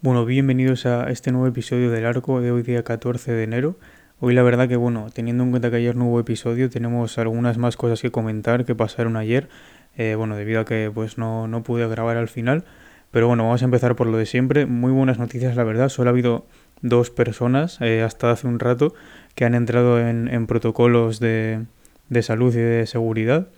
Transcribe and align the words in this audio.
Bueno, 0.00 0.24
bienvenidos 0.24 0.86
a 0.86 1.10
este 1.10 1.32
nuevo 1.32 1.48
episodio 1.48 1.90
del 1.90 2.06
arco 2.06 2.40
de 2.40 2.50
hoy 2.50 2.62
día 2.62 2.82
14 2.82 3.32
de 3.32 3.44
enero. 3.44 3.76
Hoy 4.20 4.32
la 4.32 4.42
verdad 4.42 4.66
que 4.66 4.76
bueno, 4.76 5.08
teniendo 5.12 5.44
en 5.44 5.50
cuenta 5.50 5.70
que 5.70 5.76
ayer 5.76 5.96
nuevo 5.96 6.18
episodio, 6.18 6.70
tenemos 6.70 7.18
algunas 7.18 7.58
más 7.58 7.76
cosas 7.76 8.00
que 8.00 8.10
comentar 8.10 8.64
que 8.64 8.74
pasaron 8.74 9.16
ayer. 9.16 9.48
Eh, 9.98 10.14
bueno, 10.14 10.36
debido 10.36 10.60
a 10.60 10.64
que 10.64 10.90
pues 10.92 11.18
no, 11.18 11.46
no 11.48 11.62
pude 11.62 11.86
grabar 11.88 12.16
al 12.16 12.28
final. 12.28 12.64
Pero 13.10 13.26
bueno, 13.26 13.44
vamos 13.44 13.60
a 13.62 13.64
empezar 13.66 13.96
por 13.96 14.06
lo 14.06 14.16
de 14.16 14.26
siempre. 14.26 14.64
Muy 14.64 14.92
buenas 14.92 15.18
noticias, 15.18 15.56
la 15.56 15.64
verdad. 15.64 15.90
Solo 15.90 16.08
ha 16.08 16.12
habido 16.12 16.46
dos 16.80 17.10
personas 17.10 17.80
eh, 17.80 18.02
hasta 18.02 18.30
hace 18.30 18.46
un 18.46 18.58
rato 18.58 18.94
que 19.34 19.44
han 19.44 19.54
entrado 19.54 20.00
en, 20.00 20.46
protocolos 20.46 21.20
de, 21.20 21.64
de, 22.08 22.22
salud 22.22 22.54
y 22.54 22.58
de 22.58 22.86
seguridad. 22.86 23.48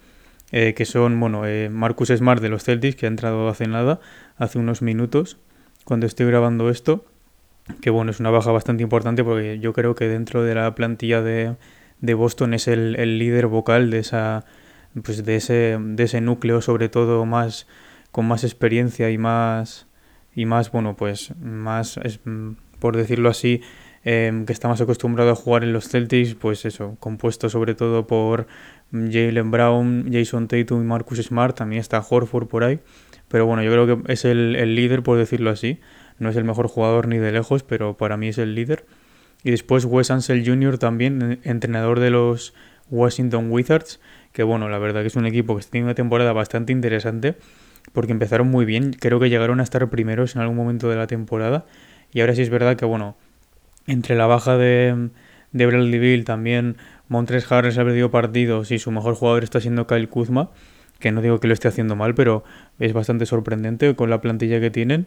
Eh, 0.52 0.74
que 0.74 0.84
son, 0.84 1.20
bueno, 1.20 1.42
Marcus 1.70 2.08
Smart 2.08 2.42
de 2.42 2.48
los 2.48 2.64
Celtics, 2.64 2.96
que 2.96 3.06
ha 3.06 3.08
entrado 3.08 3.48
hace 3.48 3.68
nada, 3.68 4.00
hace 4.36 4.58
unos 4.58 4.82
minutos 4.82 5.38
cuando 5.84 6.06
estoy 6.06 6.26
grabando 6.26 6.70
esto, 6.70 7.04
que 7.80 7.90
bueno, 7.90 8.10
es 8.10 8.20
una 8.20 8.30
baja 8.30 8.52
bastante 8.52 8.82
importante 8.82 9.24
porque 9.24 9.58
yo 9.58 9.72
creo 9.72 9.94
que 9.94 10.06
dentro 10.08 10.42
de 10.42 10.54
la 10.54 10.74
plantilla 10.74 11.22
de, 11.22 11.56
de 12.00 12.14
Boston 12.14 12.54
es 12.54 12.68
el, 12.68 12.96
el, 12.96 13.18
líder 13.18 13.46
vocal 13.46 13.90
de 13.90 13.98
esa 13.98 14.44
pues 15.02 15.24
de 15.24 15.36
ese, 15.36 15.78
de 15.80 16.02
ese 16.02 16.20
núcleo 16.20 16.60
sobre 16.60 16.88
todo 16.88 17.24
más 17.24 17.66
con 18.10 18.26
más 18.26 18.44
experiencia 18.44 19.10
y 19.10 19.18
más 19.18 19.86
y 20.34 20.46
más 20.46 20.72
bueno 20.72 20.96
pues 20.96 21.32
más 21.40 21.98
por 22.78 22.96
decirlo 22.96 23.28
así 23.28 23.60
em, 24.04 24.46
que 24.46 24.52
está 24.52 24.68
más 24.68 24.80
acostumbrado 24.80 25.30
a 25.30 25.34
jugar 25.36 25.62
en 25.62 25.72
los 25.72 25.88
Celtics 25.88 26.34
pues 26.34 26.64
eso 26.64 26.96
compuesto 26.98 27.48
sobre 27.48 27.74
todo 27.74 28.06
por 28.06 28.46
Jalen 28.92 29.50
Brown 29.50 30.10
Jason 30.12 30.48
Tatum 30.48 30.82
y 30.82 30.84
Marcus 30.84 31.18
Smart 31.18 31.56
también 31.56 31.80
está 31.80 32.04
Horford 32.08 32.48
por 32.48 32.64
ahí 32.64 32.80
pero 33.30 33.46
bueno, 33.46 33.62
yo 33.62 33.70
creo 33.70 33.86
que 33.86 34.12
es 34.12 34.24
el, 34.24 34.74
líder, 34.74 35.04
por 35.04 35.16
decirlo 35.16 35.50
así. 35.50 35.78
No 36.18 36.30
es 36.30 36.36
el 36.36 36.42
mejor 36.42 36.66
jugador 36.66 37.06
ni 37.06 37.18
de 37.18 37.30
lejos, 37.30 37.62
pero 37.62 37.96
para 37.96 38.16
mí 38.16 38.26
es 38.26 38.38
el 38.38 38.56
líder. 38.56 38.86
Y 39.44 39.52
después 39.52 39.84
Wes 39.84 40.10
Ansel 40.10 40.44
Jr. 40.44 40.78
también, 40.78 41.38
entrenador 41.44 42.00
de 42.00 42.10
los 42.10 42.54
Washington 42.90 43.52
Wizards, 43.52 44.00
que 44.32 44.42
bueno, 44.42 44.68
la 44.68 44.78
verdad 44.78 45.02
que 45.02 45.08
es 45.08 45.16
un 45.16 45.26
equipo 45.26 45.56
que 45.56 45.64
tiene 45.64 45.84
una 45.86 45.94
temporada 45.94 46.32
bastante 46.32 46.72
interesante, 46.72 47.36
porque 47.92 48.12
empezaron 48.12 48.48
muy 48.48 48.64
bien, 48.64 48.92
creo 48.92 49.18
que 49.20 49.30
llegaron 49.30 49.60
a 49.60 49.62
estar 49.62 49.88
primeros 49.90 50.36
en 50.36 50.42
algún 50.42 50.56
momento 50.56 50.88
de 50.88 50.96
la 50.96 51.06
temporada, 51.06 51.66
y 52.12 52.20
ahora 52.20 52.34
sí 52.34 52.42
es 52.42 52.50
verdad 52.50 52.76
que 52.76 52.84
bueno, 52.84 53.16
entre 53.86 54.16
la 54.16 54.26
baja 54.26 54.56
de, 54.56 55.10
de 55.52 55.66
Bradley 55.66 55.98
Bill, 55.98 56.24
también 56.24 56.76
Montres 57.08 57.50
Harris 57.50 57.76
ha 57.78 57.84
perdido 57.84 58.10
partidos 58.10 58.70
y 58.70 58.78
su 58.78 58.90
mejor 58.90 59.14
jugador 59.14 59.42
está 59.42 59.60
siendo 59.60 59.86
Kyle 59.86 60.08
Kuzma, 60.08 60.50
que 61.00 61.10
no 61.10 61.22
digo 61.22 61.40
que 61.40 61.48
lo 61.48 61.54
esté 61.54 61.66
haciendo 61.66 61.96
mal, 61.96 62.14
pero 62.14 62.44
es 62.78 62.92
bastante 62.92 63.26
sorprendente 63.26 63.96
con 63.96 64.10
la 64.10 64.20
plantilla 64.20 64.60
que 64.60 64.70
tienen. 64.70 65.06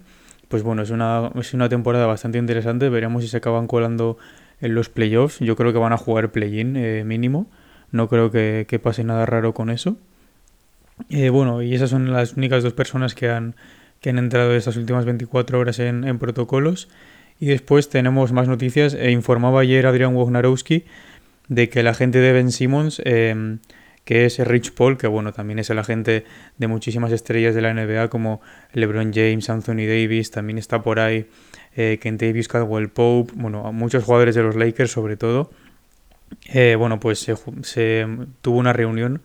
Pues 0.50 0.64
bueno, 0.64 0.82
es 0.82 0.90
una, 0.90 1.32
es 1.40 1.54
una 1.54 1.70
temporada 1.70 2.06
bastante 2.06 2.38
interesante. 2.40 2.90
Veremos 2.90 3.24
si 3.24 3.30
se 3.30 3.38
acaban 3.38 3.68
colando 3.68 4.18
en 4.60 4.76
los 4.76 4.90
playoffs. 4.90 5.40
Yo 5.40 5.56
creo 5.56 5.72
que 5.72 5.80
van 5.80 5.94
a 5.94 5.98
jugar 5.98 6.32
play-in 6.32 6.76
eh, 6.76 7.04
mínimo. 7.06 7.48
No 7.94 8.10
creo 8.10 8.30
que, 8.30 8.80
pase 8.84 9.06
nada 9.06 9.26
raro 9.26 9.54
con 9.54 9.70
eso. 9.70 9.96
Eh, 11.10 11.30
bueno, 11.30 11.62
y 11.62 11.74
esas 11.74 11.90
son 11.90 12.12
las 12.12 12.34
únicas 12.34 12.62
dos 12.62 12.74
personas 12.74 13.16
que 13.16 13.30
han, 13.30 13.56
que 14.02 14.10
han 14.10 14.18
entrado 14.18 14.54
estas 14.54 14.76
últimas 14.76 15.06
24 15.06 15.58
horas 15.58 15.80
en, 15.80 16.04
en 16.04 16.20
protocolos. 16.20 16.90
Y 17.40 17.46
después 17.46 17.88
tenemos 17.88 18.34
más 18.34 18.50
noticias. 18.50 18.94
E 18.94 19.12
informaba 19.12 19.62
ayer 19.62 19.86
Adrian 19.86 20.14
Wojnarowski 20.14 20.84
de 21.48 21.70
que 21.70 21.84
la 21.84 21.94
gente 21.94 22.20
de 22.20 22.34
Ben 22.34 22.52
Simmons 22.52 23.02
eh, 23.06 23.58
que 24.06 24.26
es 24.26 24.38
Rich 24.40 24.74
Paul, 24.74 24.98
que 24.98 25.08
bueno, 25.08 25.32
también 25.32 25.60
es 25.60 25.70
el 25.70 25.80
agente 25.80 26.26
de 26.58 26.68
muchísimas 26.68 27.12
estrellas 27.12 27.56
de 27.56 27.62
la 27.62 27.74
NBA 27.74 28.10
como 28.10 28.42
LeBron 28.74 29.14
James, 29.14 29.50
Anthony 29.50 29.88
Davis, 29.88 30.32
también 30.32 30.58
está 30.58 30.84
por 30.84 31.00
ahí 31.00 31.28
eh, 31.76 32.00
Ken 32.02 32.18
Davis, 32.18 32.48
Caldwell 32.48 32.90
Pope, 32.90 33.32
bueno, 33.36 33.72
muchos 33.72 34.04
jugadores 34.04 34.36
de 34.36 34.44
los 34.44 34.56
Lakers 34.56 34.92
sobre 34.92 35.16
todo. 35.16 35.52
Eh, 36.48 36.76
bueno, 36.78 37.00
pues 37.00 37.20
se, 37.20 38.08
tuvo 38.42 38.58
una 38.58 38.74
reunión 38.74 39.22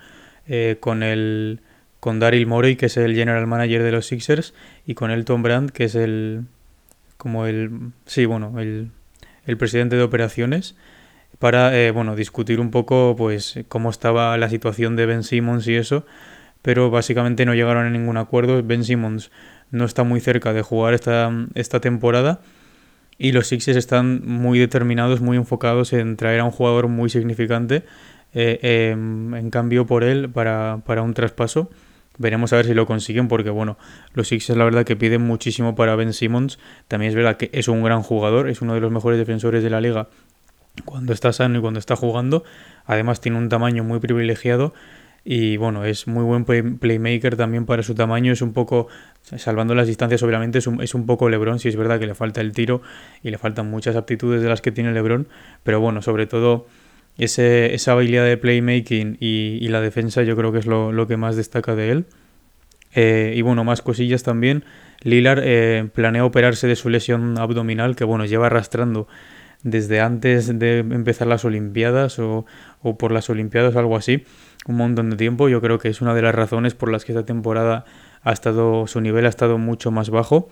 eh, 0.47 0.77
con 0.81 1.03
el 1.03 1.61
con 2.01 2.21
Daryl 2.21 2.47
Morey, 2.47 2.77
que 2.77 2.87
es 2.87 2.97
el 2.97 3.15
general 3.15 3.47
manager 3.49 3.83
de 3.83 3.91
los 3.91 4.07
Sixers, 4.07 4.55
y 4.87 4.95
con 4.95 5.11
Elton 5.11 5.43
Brand, 5.43 5.71
que 5.71 5.85
es 5.85 5.95
el 5.97 6.45
como 7.17 7.47
el 7.47 7.91
sí, 8.07 8.25
bueno, 8.25 8.61
el, 8.61 8.93
el 9.47 9.57
presidente 9.57 9.97
de 9.97 10.03
operaciones 10.03 10.77
para 11.39 11.77
eh, 11.77 11.91
bueno, 11.91 12.17
discutir 12.17 12.61
un 12.61 12.71
poco 12.71 13.15
pues 13.17 13.61
cómo 13.69 13.91
estaba 13.91 14.37
la 14.39 14.49
situación 14.49 14.97
de 14.97 15.07
Ben 15.07 15.23
Simmons 15.25 15.67
y 15.69 15.77
eso, 15.77 16.07
pero 16.63 16.91
básicamente 16.91 17.45
no 17.45 17.55
llegaron 17.55 17.87
a 17.87 17.91
ningún 17.91 18.17
acuerdo. 18.17 18.63
Ben 18.63 18.85
Simmons 18.85 19.31
no 19.71 19.85
está 19.85 20.05
muy 20.05 20.21
cerca 20.21 20.53
de 20.53 20.63
jugar 20.63 20.95
esta, 20.95 21.31
esta 21.55 21.81
temporada 21.81 22.41
y 23.19 23.33
los 23.33 23.49
Sixers 23.49 23.77
están 23.77 24.23
muy 24.25 24.59
determinados, 24.61 25.21
muy 25.21 25.37
enfocados 25.37 25.93
en 25.93 26.17
traer 26.17 26.41
a 26.41 26.45
un 26.45 26.53
jugador 26.53 26.87
muy 26.87 27.11
significante 27.11 27.83
eh, 28.33 28.91
em, 28.93 29.35
en 29.35 29.51
cambio 29.51 29.87
por 29.87 30.05
él 30.05 30.31
para, 30.31 30.81
para 30.87 31.03
un 31.03 31.15
traspaso. 31.15 31.69
Veremos 32.17 32.53
a 32.53 32.57
ver 32.57 32.67
si 32.67 32.75
lo 32.75 32.87
consiguen 32.87 33.29
porque 33.29 33.51
bueno, 33.51 33.77
los 34.15 34.29
Sixers 34.29 34.57
la 34.57 34.65
verdad 34.65 34.85
que 34.85 34.97
piden 34.97 35.23
muchísimo 35.23 35.75
para 35.75 35.97
Ben 35.97 36.13
Simmons. 36.13 36.59
También 36.87 37.11
es 37.11 37.17
verdad 37.17 37.37
que 37.37 37.51
es 37.53 37.69
un 37.69 37.83
gran 37.83 38.03
jugador, 38.03 38.49
es 38.49 38.63
uno 38.63 38.75
de 38.75 38.81
los 38.81 38.93
mejores 38.93 39.19
defensores 39.19 39.63
de 39.63 39.71
la 39.71 39.81
liga 39.81 40.09
cuando 40.85 41.13
está 41.13 41.33
sano 41.33 41.59
y 41.59 41.61
cuando 41.61 41.81
está 41.81 41.97
jugando. 41.97 42.45
Además 42.87 43.21
tiene 43.21 43.39
un 43.39 43.49
tamaño 43.49 43.83
muy 43.83 43.99
privilegiado 43.99 44.75
y 45.31 45.59
bueno, 45.59 45.85
es 45.85 46.07
muy 46.07 46.25
buen 46.25 46.47
playmaker 46.79 47.37
también 47.37 47.67
para 47.67 47.83
su 47.83 47.95
tamaño. 47.95 48.33
Es 48.33 48.41
un 48.41 48.55
poco, 48.55 48.89
salvando 49.21 49.75
las 49.75 49.87
distancias 49.87 50.23
obviamente, 50.23 50.57
es 50.57 50.67
un, 50.67 50.83
es 50.83 50.95
un 50.95 51.05
poco 51.05 51.29
Lebron, 51.29 51.59
si 51.59 51.69
es 51.69 51.77
verdad 51.77 51.99
que 52.01 52.07
le 52.07 52.15
falta 52.15 52.41
el 52.41 52.53
tiro 52.53 52.81
y 53.23 53.31
le 53.31 53.37
faltan 53.37 53.71
muchas 53.71 53.95
aptitudes 53.95 54.41
de 54.41 54.49
las 54.49 54.63
que 54.63 54.73
tiene 54.73 54.91
Lebron, 54.91 55.29
pero 55.65 55.81
bueno, 55.81 56.01
sobre 56.01 56.27
todo 56.27 56.67
ese, 57.19 57.75
esa 57.75 57.93
habilidad 57.93 58.25
de 58.25 58.39
playmaking 58.39 59.19
y, 59.21 59.59
y, 59.61 59.69
la 59.69 59.83
defensa 59.83 60.23
yo 60.23 60.35
creo 60.35 60.51
que 60.51 60.61
es 60.61 60.67
lo, 60.67 60.93
lo 60.93 61.07
que 61.07 61.19
más 61.19 61.37
destaca 61.37 61.75
de 61.75 61.91
él. 61.91 62.07
Eh, 62.95 63.35
y 63.37 63.43
bueno, 63.43 63.65
más 63.65 63.83
cosillas 63.83 64.23
también. 64.23 64.65
Lilar 65.03 65.43
eh, 65.45 65.91
planea 65.93 66.25
operarse 66.25 66.67
de 66.67 66.75
su 66.75 66.89
lesión 66.89 67.37
abdominal 67.37 67.97
que 67.97 68.05
bueno, 68.05 68.25
lleva 68.25 68.47
arrastrando 68.47 69.09
desde 69.63 70.01
antes 70.01 70.59
de 70.59 70.79
empezar 70.79 71.27
las 71.27 71.45
Olimpiadas 71.45 72.19
o, 72.19 72.47
por 72.99 73.13
las 73.13 73.29
Olimpiadas 73.31 73.75
o 73.75 73.79
algo 73.79 73.97
así, 73.97 74.25
un 74.69 74.77
montón 74.77 75.11
de 75.11 75.17
tiempo. 75.17 75.49
Yo 75.49 75.61
creo 75.61 75.81
que 75.81 75.89
es 75.89 76.01
una 76.01 76.15
de 76.15 76.23
las 76.23 76.35
razones 76.35 76.75
por 76.75 76.93
las 76.93 77.05
que 77.05 77.13
esta 77.13 77.27
temporada 77.27 77.85
ha 78.23 78.33
estado, 78.33 78.87
su 78.87 79.01
nivel 79.01 79.27
ha 79.27 79.29
estado 79.29 79.59
mucho 79.59 79.91
más 79.91 80.11
bajo. 80.11 80.49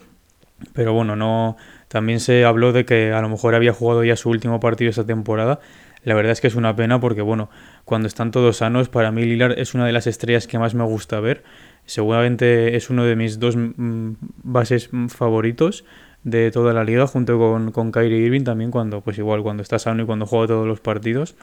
Pero 0.72 0.92
bueno, 0.92 1.14
no. 1.14 1.56
También 1.88 2.18
se 2.18 2.44
habló 2.44 2.72
de 2.72 2.84
que 2.84 3.12
a 3.12 3.20
lo 3.20 3.28
mejor 3.28 3.54
había 3.54 3.72
jugado 3.72 4.02
ya 4.02 4.16
su 4.16 4.30
último 4.30 4.58
partido 4.58 4.90
esta 4.90 5.06
temporada. 5.06 5.60
La 6.02 6.14
verdad 6.14 6.32
es 6.32 6.40
que 6.40 6.46
es 6.46 6.54
una 6.54 6.74
pena 6.74 6.98
porque, 6.98 7.20
bueno, 7.20 7.50
cuando 7.84 8.08
están 8.08 8.30
todos 8.30 8.58
sanos, 8.58 8.88
para 8.88 9.12
mí 9.12 9.24
Lilar 9.24 9.58
es 9.58 9.74
una 9.74 9.86
de 9.86 9.92
las 9.92 10.06
estrellas 10.06 10.46
que 10.46 10.58
más 10.58 10.74
me 10.74 10.84
gusta 10.84 11.20
ver. 11.20 11.44
Seguramente 11.84 12.76
es 12.76 12.90
uno 12.90 13.04
de 13.04 13.16
mis 13.16 13.38
dos 13.38 13.56
mm, 13.56 14.12
bases 14.42 14.90
favoritos 15.08 15.84
de 16.26 16.50
toda 16.50 16.72
la 16.72 16.82
liga 16.82 17.06
junto 17.06 17.38
con, 17.38 17.70
con 17.70 17.92
Kyrie 17.92 18.18
Irving 18.18 18.42
también 18.42 18.72
cuando 18.72 19.00
pues 19.00 19.16
igual 19.16 19.44
cuando 19.44 19.62
está 19.62 19.78
sano 19.78 20.02
y 20.02 20.06
cuando 20.06 20.26
juega 20.26 20.48
todos 20.48 20.66
los 20.66 20.80
partidos 20.80 21.36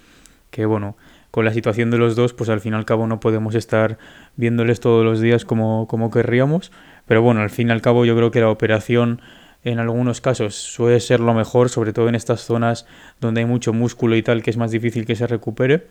que 0.51 0.65
bueno 0.65 0.97
con 1.33 1.45
la 1.45 1.53
situación 1.53 1.89
de 1.89 1.97
los 1.97 2.15
dos 2.15 2.31
pues 2.31 2.51
al 2.51 2.61
fin 2.61 2.73
y 2.73 2.75
al 2.75 2.85
cabo 2.85 3.07
no 3.07 3.19
podemos 3.19 3.55
estar 3.55 3.97
viéndoles 4.35 4.79
todos 4.79 5.03
los 5.03 5.19
días 5.19 5.45
como, 5.45 5.87
como 5.87 6.11
querríamos 6.11 6.71
pero 7.07 7.23
bueno 7.23 7.41
al 7.41 7.49
fin 7.49 7.69
y 7.69 7.71
al 7.71 7.81
cabo 7.81 8.05
yo 8.05 8.15
creo 8.15 8.29
que 8.29 8.39
la 8.39 8.51
operación 8.51 9.19
en 9.63 9.79
algunos 9.79 10.21
casos 10.21 10.53
suele 10.53 10.99
ser 10.99 11.19
lo 11.21 11.33
mejor 11.33 11.69
sobre 11.69 11.91
todo 11.91 12.07
en 12.07 12.13
estas 12.13 12.41
zonas 12.41 12.85
donde 13.19 13.41
hay 13.41 13.47
mucho 13.47 13.73
músculo 13.73 14.15
y 14.15 14.21
tal 14.21 14.43
que 14.43 14.51
es 14.51 14.57
más 14.57 14.69
difícil 14.69 15.07
que 15.07 15.15
se 15.15 15.25
recupere 15.25 15.87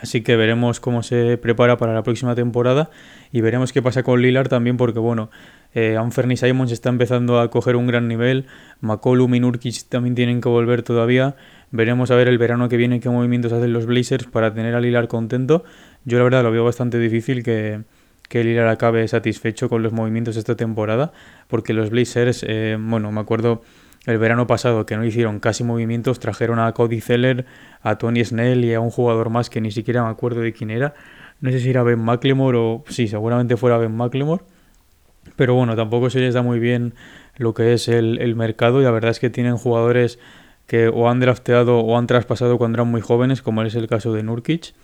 Así 0.00 0.22
que 0.22 0.36
veremos 0.36 0.80
cómo 0.80 1.02
se 1.02 1.38
prepara 1.38 1.76
para 1.76 1.94
la 1.94 2.02
próxima 2.02 2.34
temporada 2.34 2.90
y 3.32 3.40
veremos 3.40 3.72
qué 3.72 3.82
pasa 3.82 4.02
con 4.02 4.20
Lillard 4.20 4.48
también 4.48 4.76
porque 4.76 4.98
bueno, 4.98 5.30
eh, 5.74 5.96
Anferni 5.96 6.36
Simons 6.36 6.72
está 6.72 6.88
empezando 6.88 7.40
a 7.40 7.50
coger 7.50 7.76
un 7.76 7.86
gran 7.86 8.08
nivel, 8.08 8.46
McCollum 8.80 9.34
y 9.34 9.40
Nurkic 9.40 9.88
también 9.88 10.14
tienen 10.14 10.40
que 10.40 10.48
volver 10.48 10.82
todavía. 10.82 11.36
Veremos 11.70 12.10
a 12.10 12.16
ver 12.16 12.28
el 12.28 12.38
verano 12.38 12.68
que 12.68 12.76
viene 12.76 13.00
qué 13.00 13.08
movimientos 13.08 13.52
hacen 13.52 13.72
los 13.72 13.86
Blazers 13.86 14.26
para 14.26 14.54
tener 14.54 14.74
a 14.74 14.80
Lillard 14.80 15.08
contento. 15.08 15.64
Yo 16.04 16.18
la 16.18 16.24
verdad 16.24 16.42
lo 16.42 16.52
veo 16.52 16.64
bastante 16.64 16.98
difícil 16.98 17.42
que, 17.42 17.82
que 18.28 18.44
Lillard 18.44 18.68
acabe 18.68 19.06
satisfecho 19.08 19.68
con 19.68 19.82
los 19.82 19.92
movimientos 19.92 20.36
de 20.36 20.40
esta 20.40 20.56
temporada 20.56 21.12
porque 21.48 21.72
los 21.72 21.90
Blazers, 21.90 22.44
eh, 22.46 22.76
bueno, 22.78 23.10
me 23.10 23.20
acuerdo 23.20 23.62
el 24.06 24.18
verano 24.18 24.46
pasado 24.46 24.86
que 24.86 24.96
no 24.96 25.04
hicieron 25.04 25.40
casi 25.40 25.64
movimientos, 25.64 26.20
trajeron 26.20 26.60
a 26.60 26.70
Cody 26.72 27.00
Zeller, 27.00 27.44
a 27.82 27.98
Tony 27.98 28.24
Snell 28.24 28.64
y 28.64 28.72
a 28.72 28.80
un 28.80 28.90
jugador 28.90 29.30
más 29.30 29.50
que 29.50 29.60
ni 29.60 29.72
siquiera 29.72 30.04
me 30.04 30.10
acuerdo 30.10 30.40
de 30.40 30.52
quién 30.52 30.70
era. 30.70 30.94
No 31.40 31.50
sé 31.50 31.58
si 31.58 31.70
era 31.70 31.82
Ben 31.82 31.98
McLemore 31.98 32.56
o... 32.56 32.84
Sí, 32.88 33.08
seguramente 33.08 33.56
fuera 33.56 33.78
Ben 33.78 33.94
McLemore. 33.94 34.44
Pero 35.34 35.54
bueno, 35.54 35.74
tampoco 35.74 36.08
se 36.08 36.20
les 36.20 36.34
da 36.34 36.42
muy 36.42 36.60
bien 36.60 36.94
lo 37.36 37.52
que 37.52 37.72
es 37.72 37.88
el, 37.88 38.18
el 38.20 38.36
mercado 38.36 38.80
y 38.80 38.84
la 38.84 38.92
verdad 38.92 39.10
es 39.10 39.18
que 39.18 39.28
tienen 39.28 39.56
jugadores 39.56 40.20
que 40.66 40.88
o 40.88 41.08
han 41.08 41.20
drafteado 41.20 41.78
o 41.78 41.96
han 41.96 42.06
traspasado 42.06 42.58
cuando 42.58 42.76
eran 42.76 42.88
muy 42.88 43.00
jóvenes, 43.00 43.42
como 43.42 43.62
es 43.62 43.74
el 43.74 43.86
caso 43.86 44.12
de 44.12 44.22
Nurkic. 44.22 44.74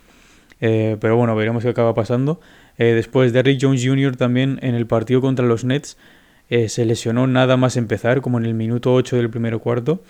Eh, 0.60 0.96
pero 1.00 1.16
bueno, 1.16 1.34
veremos 1.34 1.64
qué 1.64 1.70
acaba 1.70 1.94
pasando. 1.94 2.40
Eh, 2.78 2.92
después, 2.94 3.32
Derrick 3.32 3.58
Jones 3.60 3.84
Jr. 3.84 4.16
también 4.16 4.58
en 4.62 4.74
el 4.74 4.86
partido 4.86 5.20
contra 5.20 5.44
los 5.44 5.64
Nets 5.64 5.96
eh, 6.50 6.68
se 6.68 6.84
lesionó 6.84 7.26
nada 7.26 7.56
más 7.56 7.76
empezar, 7.76 8.20
como 8.20 8.38
en 8.38 8.46
el 8.46 8.54
minuto 8.54 8.94
8 8.94 9.16
del 9.16 9.30
primer 9.30 9.58
cuarto, 9.58 10.02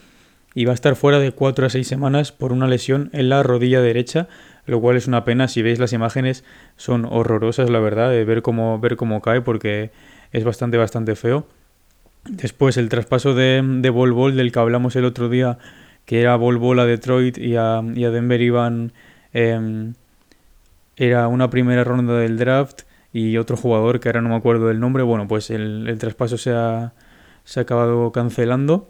y 0.54 0.66
va 0.66 0.72
a 0.72 0.74
estar 0.74 0.96
fuera 0.96 1.18
de 1.18 1.32
4 1.32 1.66
a 1.66 1.70
6 1.70 1.86
semanas 1.86 2.32
por 2.32 2.52
una 2.52 2.66
lesión 2.66 3.08
en 3.12 3.28
la 3.28 3.42
rodilla 3.42 3.80
derecha, 3.80 4.28
lo 4.66 4.80
cual 4.80 4.96
es 4.96 5.06
una 5.06 5.24
pena. 5.24 5.48
Si 5.48 5.62
veis 5.62 5.78
las 5.78 5.92
imágenes, 5.92 6.44
son 6.76 7.06
horrorosas, 7.06 7.70
la 7.70 7.80
verdad, 7.80 8.10
de 8.10 8.24
ver 8.24 8.42
cómo, 8.42 8.78
ver 8.78 8.96
cómo 8.96 9.22
cae, 9.22 9.40
porque 9.40 9.90
es 10.32 10.44
bastante, 10.44 10.76
bastante 10.76 11.16
feo. 11.16 11.46
Después 12.24 12.76
el 12.76 12.88
traspaso 12.88 13.34
de, 13.34 13.62
de 13.62 13.90
Bol 13.90 14.36
del 14.36 14.52
que 14.52 14.58
hablamos 14.58 14.94
el 14.96 15.04
otro 15.04 15.28
día, 15.28 15.58
que 16.04 16.20
era 16.20 16.36
Bol 16.36 16.58
Bol 16.58 16.80
a 16.80 16.86
Detroit 16.86 17.38
y 17.38 17.56
a, 17.56 17.82
Denver 17.82 18.40
iban... 18.40 18.92
Em, 19.32 19.94
era 20.96 21.26
una 21.28 21.50
primera 21.50 21.84
ronda 21.84 22.18
del 22.18 22.38
draft 22.38 22.82
y 23.12 23.36
otro 23.36 23.56
jugador 23.56 24.00
que 24.00 24.08
ahora 24.08 24.20
no 24.20 24.28
me 24.28 24.36
acuerdo 24.36 24.68
del 24.68 24.80
nombre. 24.80 25.02
Bueno, 25.02 25.26
pues 25.26 25.50
el, 25.50 25.96
traspaso 25.98 26.38
se 26.38 26.52
ha, 26.52 26.92
se 27.44 27.60
ha 27.60 27.62
acabado 27.62 28.12
cancelando. 28.12 28.88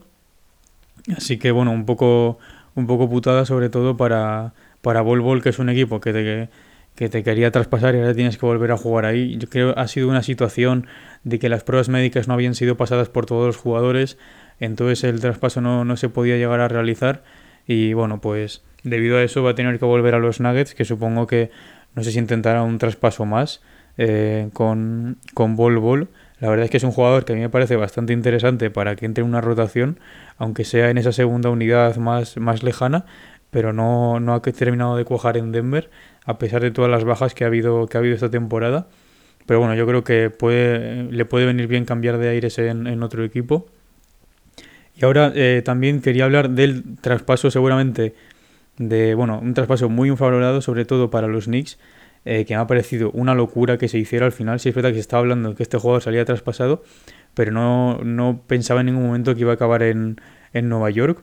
Así 1.17 1.38
que 1.38 1.50
bueno, 1.50 1.70
un 1.70 1.87
poco, 1.87 2.38
un 2.75 2.87
poco 2.87 3.08
putada 3.08 3.44
sobre 3.46 3.69
todo 3.70 3.96
para, 3.96 4.52
para 4.81 5.00
Bol 5.00 5.20
Bol, 5.20 5.43
que 5.43 5.49
es 5.50 5.58
un 5.58 5.69
equipo 5.69 6.00
que 6.00 6.12
te, 6.12 6.49
que 6.94 7.08
te 7.08 7.22
quería 7.22 7.50
traspasar 7.50 7.94
y 7.94 7.98
ahora 7.98 8.14
tienes 8.14 8.38
que 8.38 8.46
volver 8.46 8.70
a 8.72 8.76
jugar 8.76 9.06
ahí. 9.06 9.36
Yo 9.38 9.48
creo 9.48 9.74
que 9.74 9.80
ha 9.80 9.88
sido 9.88 10.08
una 10.08 10.22
situación 10.22 10.86
de 11.24 11.38
que 11.38 11.48
las 11.48 11.64
pruebas 11.64 11.88
médicas 11.88 12.28
no 12.28 12.34
habían 12.34 12.54
sido 12.54 12.76
pasadas 12.76 13.08
por 13.08 13.26
todos 13.26 13.46
los 13.46 13.56
jugadores, 13.56 14.18
entonces 14.60 15.04
el 15.04 15.20
traspaso 15.20 15.60
no, 15.60 15.84
no 15.84 15.96
se 15.96 16.08
podía 16.08 16.36
llegar 16.36 16.60
a 16.60 16.68
realizar 16.68 17.22
y 17.66 17.92
bueno, 17.94 18.20
pues 18.20 18.62
debido 18.82 19.16
a 19.18 19.22
eso 19.22 19.42
va 19.42 19.50
a 19.50 19.54
tener 19.54 19.78
que 19.78 19.84
volver 19.84 20.14
a 20.14 20.18
los 20.18 20.40
Nuggets, 20.40 20.74
que 20.74 20.84
supongo 20.84 21.26
que 21.26 21.50
no 21.94 22.02
sé 22.02 22.12
si 22.12 22.18
intentará 22.18 22.62
un 22.62 22.78
traspaso 22.78 23.24
más 23.24 23.62
eh, 23.98 24.48
con, 24.52 25.18
con 25.34 25.56
Bol 25.56 25.78
Bol. 25.78 26.08
La 26.40 26.48
verdad 26.48 26.64
es 26.64 26.70
que 26.70 26.78
es 26.78 26.84
un 26.84 26.90
jugador 26.90 27.24
que 27.24 27.32
a 27.34 27.36
mí 27.36 27.42
me 27.42 27.50
parece 27.50 27.76
bastante 27.76 28.12
interesante 28.12 28.70
para 28.70 28.96
que 28.96 29.06
entre 29.06 29.22
en 29.22 29.28
una 29.30 29.40
rotación, 29.40 30.00
aunque 30.38 30.64
sea 30.64 30.90
en 30.90 30.98
esa 30.98 31.12
segunda 31.12 31.50
unidad 31.50 31.96
más, 31.96 32.36
más 32.36 32.64
lejana, 32.64 33.04
pero 33.52 33.75
no, 33.75 34.19
no 34.19 34.32
ha 34.32 34.40
terminado 34.40 34.96
de 34.96 35.04
cuajar 35.04 35.37
en 35.37 35.52
Denver, 35.52 35.90
a 36.25 36.38
pesar 36.38 36.62
de 36.62 36.70
todas 36.70 36.90
las 36.90 37.04
bajas 37.04 37.34
que 37.34 37.44
ha 37.44 37.49
habido, 37.49 37.87
que 37.87 37.99
ha 37.99 38.00
habido 38.00 38.14
esta 38.14 38.31
temporada. 38.31 38.87
Pero 39.44 39.60
bueno, 39.60 39.75
yo 39.75 39.87
creo 39.87 40.02
que 40.02 40.31
puede, 40.31 41.04
le 41.12 41.25
puede 41.26 41.44
venir 41.44 41.66
bien 41.66 41.84
cambiar 41.84 42.16
de 42.16 42.31
aires 42.31 42.58
en, 42.58 42.87
en 42.87 43.02
otro 43.02 43.22
equipo. 43.25 43.66
Y 44.96 45.04
ahora 45.04 45.32
eh, 45.34 45.60
también 45.62 46.00
quería 46.00 46.25
hablar 46.25 46.49
del 46.49 46.96
traspaso 47.02 47.50
seguramente 47.50 48.14
de, 48.78 49.14
bueno, 49.14 49.38
un 49.38 49.52
traspaso 49.52 49.90
muy 49.90 50.08
infravalorado, 50.08 50.62
sobre 50.62 50.87
todo 50.87 51.10
para 51.10 51.28
los 51.28 51.44
Knicks, 51.44 51.78
eh, 52.25 52.46
que 52.46 52.55
me 52.55 52.60
ha 52.62 52.66
parecido 52.66 53.10
una 53.10 53.34
locura 53.34 53.76
que 53.76 53.88
se 53.88 53.98
hiciera 53.98 54.25
al 54.25 54.32
final. 54.32 54.60
Si 54.60 54.70
es 54.70 54.75
verdad 54.75 54.90
que 54.90 54.94
se 54.94 55.00
estaba 55.00 55.20
hablando 55.20 55.50
de 55.50 55.56
que 55.56 55.62
este 55.62 55.76
jugador 55.76 56.02
salía 56.02 56.25
traspasado, 56.25 56.84
pero 57.34 57.52
no, 57.52 57.98
no 58.02 58.40
pensaba 58.46 58.81
en 58.81 58.87
ningún 58.87 59.05
momento 59.05 59.34
que 59.34 59.43
iba 59.43 59.50
a 59.50 59.55
acabar 59.56 59.82
en, 59.82 60.19
en 60.55 60.70
Nueva 60.70 60.88
York. 60.88 61.22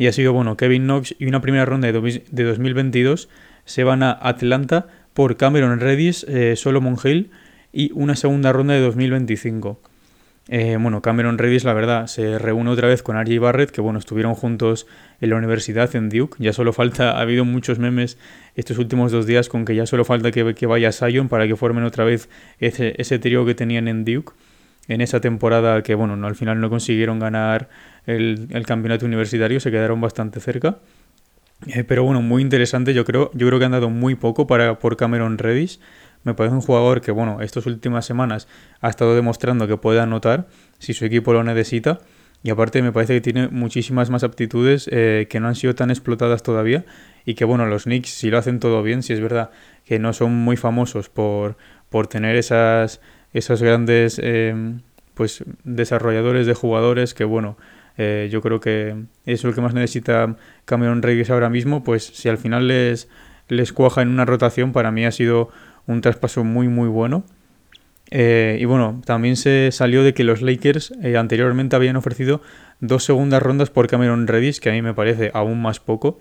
Y 0.00 0.06
ha 0.06 0.14
sido, 0.14 0.32
bueno, 0.32 0.56
Kevin 0.56 0.84
Knox 0.84 1.14
y 1.18 1.26
una 1.26 1.42
primera 1.42 1.66
ronda 1.66 1.92
de, 1.92 2.22
de 2.30 2.44
2022 2.44 3.28
se 3.66 3.84
van 3.84 4.02
a 4.02 4.12
Atlanta 4.12 4.86
por 5.12 5.36
Cameron 5.36 5.78
Redis, 5.78 6.24
eh, 6.26 6.56
Solomon 6.56 6.96
Hill 7.04 7.30
y 7.70 7.92
una 7.92 8.16
segunda 8.16 8.50
ronda 8.50 8.72
de 8.72 8.80
2025. 8.80 9.78
Eh, 10.48 10.78
bueno, 10.80 11.02
Cameron 11.02 11.36
Redis, 11.36 11.64
la 11.64 11.74
verdad, 11.74 12.06
se 12.06 12.38
reúne 12.38 12.70
otra 12.70 12.88
vez 12.88 13.02
con 13.02 13.22
RJ 13.22 13.38
Barrett, 13.40 13.72
que 13.72 13.82
bueno, 13.82 13.98
estuvieron 13.98 14.34
juntos 14.34 14.86
en 15.20 15.28
la 15.28 15.36
universidad 15.36 15.94
en 15.94 16.08
Duke. 16.08 16.34
Ya 16.38 16.54
solo 16.54 16.72
falta, 16.72 17.18
ha 17.18 17.20
habido 17.20 17.44
muchos 17.44 17.78
memes 17.78 18.16
estos 18.54 18.78
últimos 18.78 19.12
dos 19.12 19.26
días 19.26 19.50
con 19.50 19.66
que 19.66 19.74
ya 19.74 19.84
solo 19.84 20.06
falta 20.06 20.30
que, 20.30 20.54
que 20.54 20.64
vaya 20.64 20.92
Sion 20.92 21.28
para 21.28 21.46
que 21.46 21.56
formen 21.56 21.84
otra 21.84 22.04
vez 22.04 22.30
ese, 22.58 22.94
ese 22.96 23.18
trío 23.18 23.44
que 23.44 23.54
tenían 23.54 23.86
en 23.86 24.06
Duke 24.06 24.32
en 24.90 25.00
esa 25.00 25.20
temporada 25.20 25.82
que 25.84 25.94
bueno, 25.94 26.16
no, 26.16 26.26
al 26.26 26.34
final 26.34 26.60
no 26.60 26.68
consiguieron 26.68 27.20
ganar 27.20 27.68
el, 28.06 28.48
campeonato 28.66 29.06
universitario, 29.06 29.60
se 29.60 29.70
quedaron 29.70 30.00
bastante 30.00 30.40
cerca. 30.40 30.78
Eh, 31.68 31.84
pero 31.84 32.02
bueno, 32.02 32.22
muy 32.22 32.42
interesante, 32.42 32.92
yo 32.92 33.04
creo, 33.04 33.30
yo 33.32 33.46
creo 33.46 33.58
que 33.60 33.66
han 33.66 33.72
dado 33.72 33.88
muy 33.88 34.16
poco 34.16 34.48
para, 34.48 34.80
por 34.80 34.96
Cameron 34.96 35.38
Redis. 35.38 35.78
Me 36.24 36.34
parece 36.34 36.56
un 36.56 36.60
jugador 36.60 37.02
que, 37.02 37.12
bueno, 37.12 37.40
estas 37.40 37.66
últimas 37.66 38.04
semanas 38.04 38.48
ha 38.80 38.88
estado 38.88 39.14
demostrando 39.14 39.68
que 39.68 39.76
puede 39.76 40.00
anotar 40.00 40.48
si 40.78 40.92
su 40.92 41.04
equipo 41.04 41.32
lo 41.32 41.44
necesita. 41.44 42.00
Y 42.42 42.50
aparte 42.50 42.82
me 42.82 42.90
parece 42.90 43.14
que 43.14 43.20
tiene 43.20 43.48
muchísimas 43.48 44.10
más 44.10 44.24
aptitudes 44.24 44.88
eh, 44.90 45.28
que 45.30 45.38
no 45.38 45.46
han 45.46 45.54
sido 45.54 45.76
tan 45.76 45.90
explotadas 45.90 46.42
todavía. 46.42 46.84
Y 47.24 47.34
que 47.34 47.44
bueno, 47.44 47.66
los 47.66 47.84
Knicks 47.84 48.10
si 48.10 48.28
lo 48.28 48.38
hacen 48.38 48.58
todo 48.58 48.82
bien, 48.82 49.04
si 49.04 49.12
es 49.12 49.20
verdad 49.20 49.50
que 49.84 50.00
no 50.00 50.12
son 50.12 50.34
muy 50.34 50.56
famosos 50.56 51.10
por, 51.10 51.56
por 51.90 52.08
tener 52.08 52.34
esas, 52.34 53.00
esas 53.32 53.62
grandes 53.62 54.20
eh, 54.22 54.54
pues 55.14 55.44
desarrolladores 55.64 56.46
de 56.46 56.54
jugadores 56.54 57.14
que 57.14 57.24
bueno, 57.24 57.56
eh, 57.98 58.28
yo 58.30 58.40
creo 58.40 58.60
que 58.60 58.96
es 59.26 59.44
lo 59.44 59.52
que 59.52 59.60
más 59.60 59.74
necesita 59.74 60.36
Cameron 60.64 61.02
Reyes 61.02 61.30
ahora 61.30 61.50
mismo, 61.50 61.84
pues 61.84 62.04
si 62.04 62.28
al 62.28 62.38
final 62.38 62.68
les, 62.68 63.08
les 63.48 63.72
cuaja 63.72 64.02
en 64.02 64.08
una 64.08 64.24
rotación, 64.24 64.72
para 64.72 64.90
mí 64.90 65.04
ha 65.04 65.12
sido 65.12 65.50
un 65.86 66.00
traspaso 66.00 66.44
muy 66.44 66.68
muy 66.68 66.88
bueno. 66.88 67.24
Eh, 68.10 68.58
y 68.60 68.64
bueno, 68.64 69.00
también 69.04 69.36
se 69.36 69.70
salió 69.70 70.02
de 70.02 70.14
que 70.14 70.24
los 70.24 70.42
Lakers 70.42 70.92
eh, 71.02 71.16
anteriormente 71.16 71.76
habían 71.76 71.96
ofrecido 71.96 72.42
dos 72.80 73.04
segundas 73.04 73.42
rondas 73.42 73.70
por 73.70 73.86
Cameron 73.86 74.26
Redis, 74.26 74.60
que 74.60 74.70
a 74.70 74.72
mí 74.72 74.82
me 74.82 74.94
parece 74.94 75.30
aún 75.32 75.62
más 75.62 75.78
poco, 75.78 76.18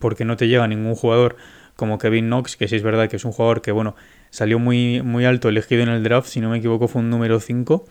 porque 0.00 0.24
no 0.24 0.36
te 0.36 0.48
llega 0.48 0.68
ningún 0.68 0.94
jugador 0.94 1.36
como 1.76 1.98
Kevin 1.98 2.26
Knox, 2.26 2.56
que 2.56 2.68
sí 2.68 2.76
es 2.76 2.82
verdad 2.82 3.08
que 3.08 3.16
es 3.16 3.24
un 3.24 3.32
jugador 3.32 3.62
que, 3.62 3.72
bueno, 3.72 3.94
salió 4.30 4.58
muy, 4.58 5.02
muy 5.02 5.24
alto 5.24 5.48
elegido 5.48 5.82
en 5.82 5.88
el 5.88 6.02
draft, 6.02 6.28
si 6.28 6.40
no 6.40 6.50
me 6.50 6.58
equivoco 6.58 6.88
fue 6.88 7.02
un 7.02 7.10
número 7.10 7.40
5, 7.40 7.84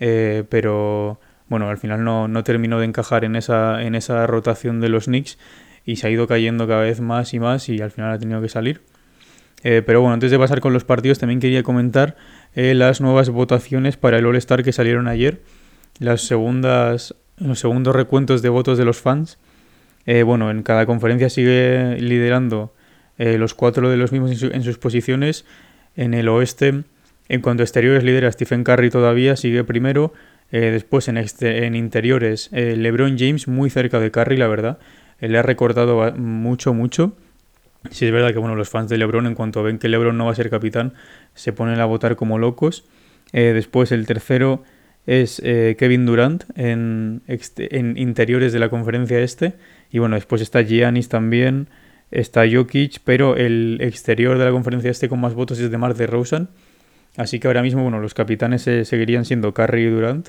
eh, 0.00 0.44
pero 0.48 1.20
bueno, 1.48 1.68
al 1.68 1.78
final 1.78 2.04
no, 2.04 2.28
no, 2.28 2.44
terminó 2.44 2.78
de 2.78 2.86
encajar 2.86 3.24
en 3.24 3.36
esa, 3.36 3.82
en 3.82 3.94
esa 3.94 4.26
rotación 4.26 4.80
de 4.80 4.88
los 4.88 5.04
Knicks 5.04 5.38
y 5.84 5.96
se 5.96 6.06
ha 6.06 6.10
ido 6.10 6.26
cayendo 6.26 6.66
cada 6.66 6.82
vez 6.82 7.00
más 7.00 7.34
y 7.34 7.40
más 7.40 7.68
y 7.68 7.80
al 7.80 7.90
final 7.90 8.12
ha 8.12 8.18
tenido 8.18 8.40
que 8.40 8.48
salir. 8.48 8.82
Eh, 9.62 9.82
pero 9.84 10.00
bueno, 10.00 10.14
antes 10.14 10.30
de 10.30 10.38
pasar 10.38 10.60
con 10.60 10.72
los 10.72 10.84
partidos, 10.84 11.18
también 11.18 11.40
quería 11.40 11.62
comentar 11.62 12.16
eh, 12.54 12.74
las 12.74 13.00
nuevas 13.00 13.30
votaciones 13.30 13.96
para 13.96 14.18
el 14.18 14.26
All-Star 14.26 14.62
que 14.62 14.72
salieron 14.72 15.08
ayer. 15.08 15.42
Las 15.98 16.22
segundas, 16.22 17.14
los 17.38 17.60
segundos 17.60 17.94
recuentos 17.94 18.42
de 18.42 18.48
votos 18.48 18.76
de 18.78 18.84
los 18.84 19.00
fans. 19.00 19.38
Bueno, 20.06 20.50
en 20.50 20.62
cada 20.62 20.84
conferencia 20.84 21.30
sigue 21.30 21.96
liderando 21.98 22.74
los 23.16 23.54
cuatro 23.54 23.88
de 23.88 23.96
los 23.96 24.12
mismos 24.12 24.42
en, 24.42 24.62
sus 24.62 24.76
posiciones. 24.76 25.46
En 25.96 26.14
el 26.14 26.28
oeste, 26.28 26.82
en 27.28 27.40
cuanto 27.40 27.62
a 27.62 27.64
exteriores, 27.64 28.04
lidera 28.04 28.30
Stephen 28.32 28.64
Curry 28.64 28.90
todavía, 28.90 29.36
sigue 29.36 29.64
primero. 29.64 30.12
después 30.50 31.08
en, 31.08 31.16
en 31.16 31.74
interiores, 31.74 32.50
LeBron 32.52 33.16
James 33.18 33.48
muy 33.48 33.70
cerca 33.70 33.98
de 34.00 34.10
Curry, 34.10 34.36
la 34.36 34.48
verdad. 34.48 34.78
le 35.20 35.38
ha 35.38 35.42
recortado 35.42 36.12
mucho, 36.16 36.74
mucho. 36.74 37.14
Si 37.90 38.06
es 38.06 38.12
verdad 38.12 38.32
que 38.32 38.38
bueno, 38.38 38.56
los 38.56 38.70
fans 38.70 38.88
de 38.88 38.98
LeBron, 38.98 39.26
en 39.26 39.34
cuanto 39.34 39.62
ven 39.62 39.78
que 39.78 39.88
LeBron 39.88 40.16
no 40.16 40.26
va 40.26 40.32
a 40.32 40.34
ser 40.34 40.48
capitán, 40.48 40.94
se 41.34 41.52
ponen 41.52 41.80
a 41.80 41.84
votar 41.84 42.16
como 42.16 42.38
locos. 42.38 42.84
Eh, 43.32 43.52
después 43.52 43.92
el 43.92 44.06
tercero 44.06 44.62
es 45.06 45.40
eh, 45.44 45.76
Kevin 45.78 46.06
Durant 46.06 46.44
en, 46.56 47.22
en, 47.26 47.98
interiores 47.98 48.52
de 48.52 48.58
la 48.58 48.70
conferencia 48.70 49.20
este. 49.20 49.54
Y 49.90 49.98
bueno, 49.98 50.14
después 50.14 50.40
está 50.40 50.62
Giannis 50.62 51.08
también, 51.08 51.68
está 52.14 52.44
Jokic, 52.50 53.00
pero 53.04 53.36
el 53.36 53.78
exterior 53.80 54.38
de 54.38 54.44
la 54.44 54.50
conferencia 54.50 54.90
este 54.90 55.08
con 55.08 55.20
más 55.20 55.34
votos 55.34 55.58
es 55.58 55.70
de 55.70 55.78
Mar 55.78 55.94
de 55.94 56.06
Rosen. 56.06 56.48
Así 57.16 57.38
que 57.38 57.46
ahora 57.46 57.62
mismo, 57.62 57.82
bueno, 57.82 58.00
los 58.00 58.14
capitanes 58.14 58.62
seguirían 58.62 59.24
siendo 59.24 59.52
Curry 59.54 59.82
y 59.82 59.86
Durant, 59.86 60.28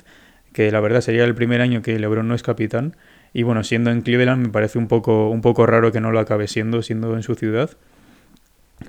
que 0.52 0.70
la 0.70 0.80
verdad 0.80 1.00
sería 1.00 1.24
el 1.24 1.34
primer 1.34 1.60
año 1.60 1.82
que 1.82 1.98
LeBron 1.98 2.28
no 2.28 2.34
es 2.34 2.42
capitán. 2.42 2.96
Y 3.32 3.42
bueno, 3.42 3.64
siendo 3.64 3.90
en 3.90 4.02
Cleveland 4.02 4.46
me 4.46 4.48
parece 4.50 4.78
un 4.78 4.88
poco, 4.88 5.30
un 5.30 5.40
poco 5.40 5.66
raro 5.66 5.92
que 5.92 6.00
no 6.00 6.10
lo 6.10 6.18
acabe 6.18 6.48
siendo, 6.48 6.82
siendo 6.82 7.14
en 7.16 7.22
su 7.22 7.34
ciudad. 7.34 7.70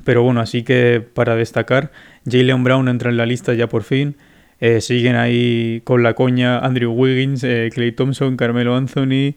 Pero 0.04 0.24
bueno, 0.24 0.42
así 0.42 0.64
que 0.64 1.02
para 1.02 1.36
destacar, 1.36 1.92
Jalen 2.26 2.64
Brown 2.64 2.88
entra 2.88 3.10
en 3.10 3.18
la 3.18 3.26
lista 3.26 3.54
ya 3.54 3.68
por 3.68 3.84
fin. 3.84 4.16
Eh, 4.60 4.82
siguen 4.82 5.16
ahí 5.16 5.82
con 5.84 6.04
la 6.04 6.14
coña 6.14 6.60
Andrew 6.60 6.92
Wiggins, 6.92 7.44
eh, 7.44 7.70
Clay 7.74 7.92
Thompson, 7.92 8.38
Carmelo 8.38 8.76
Anthony. 8.76 9.36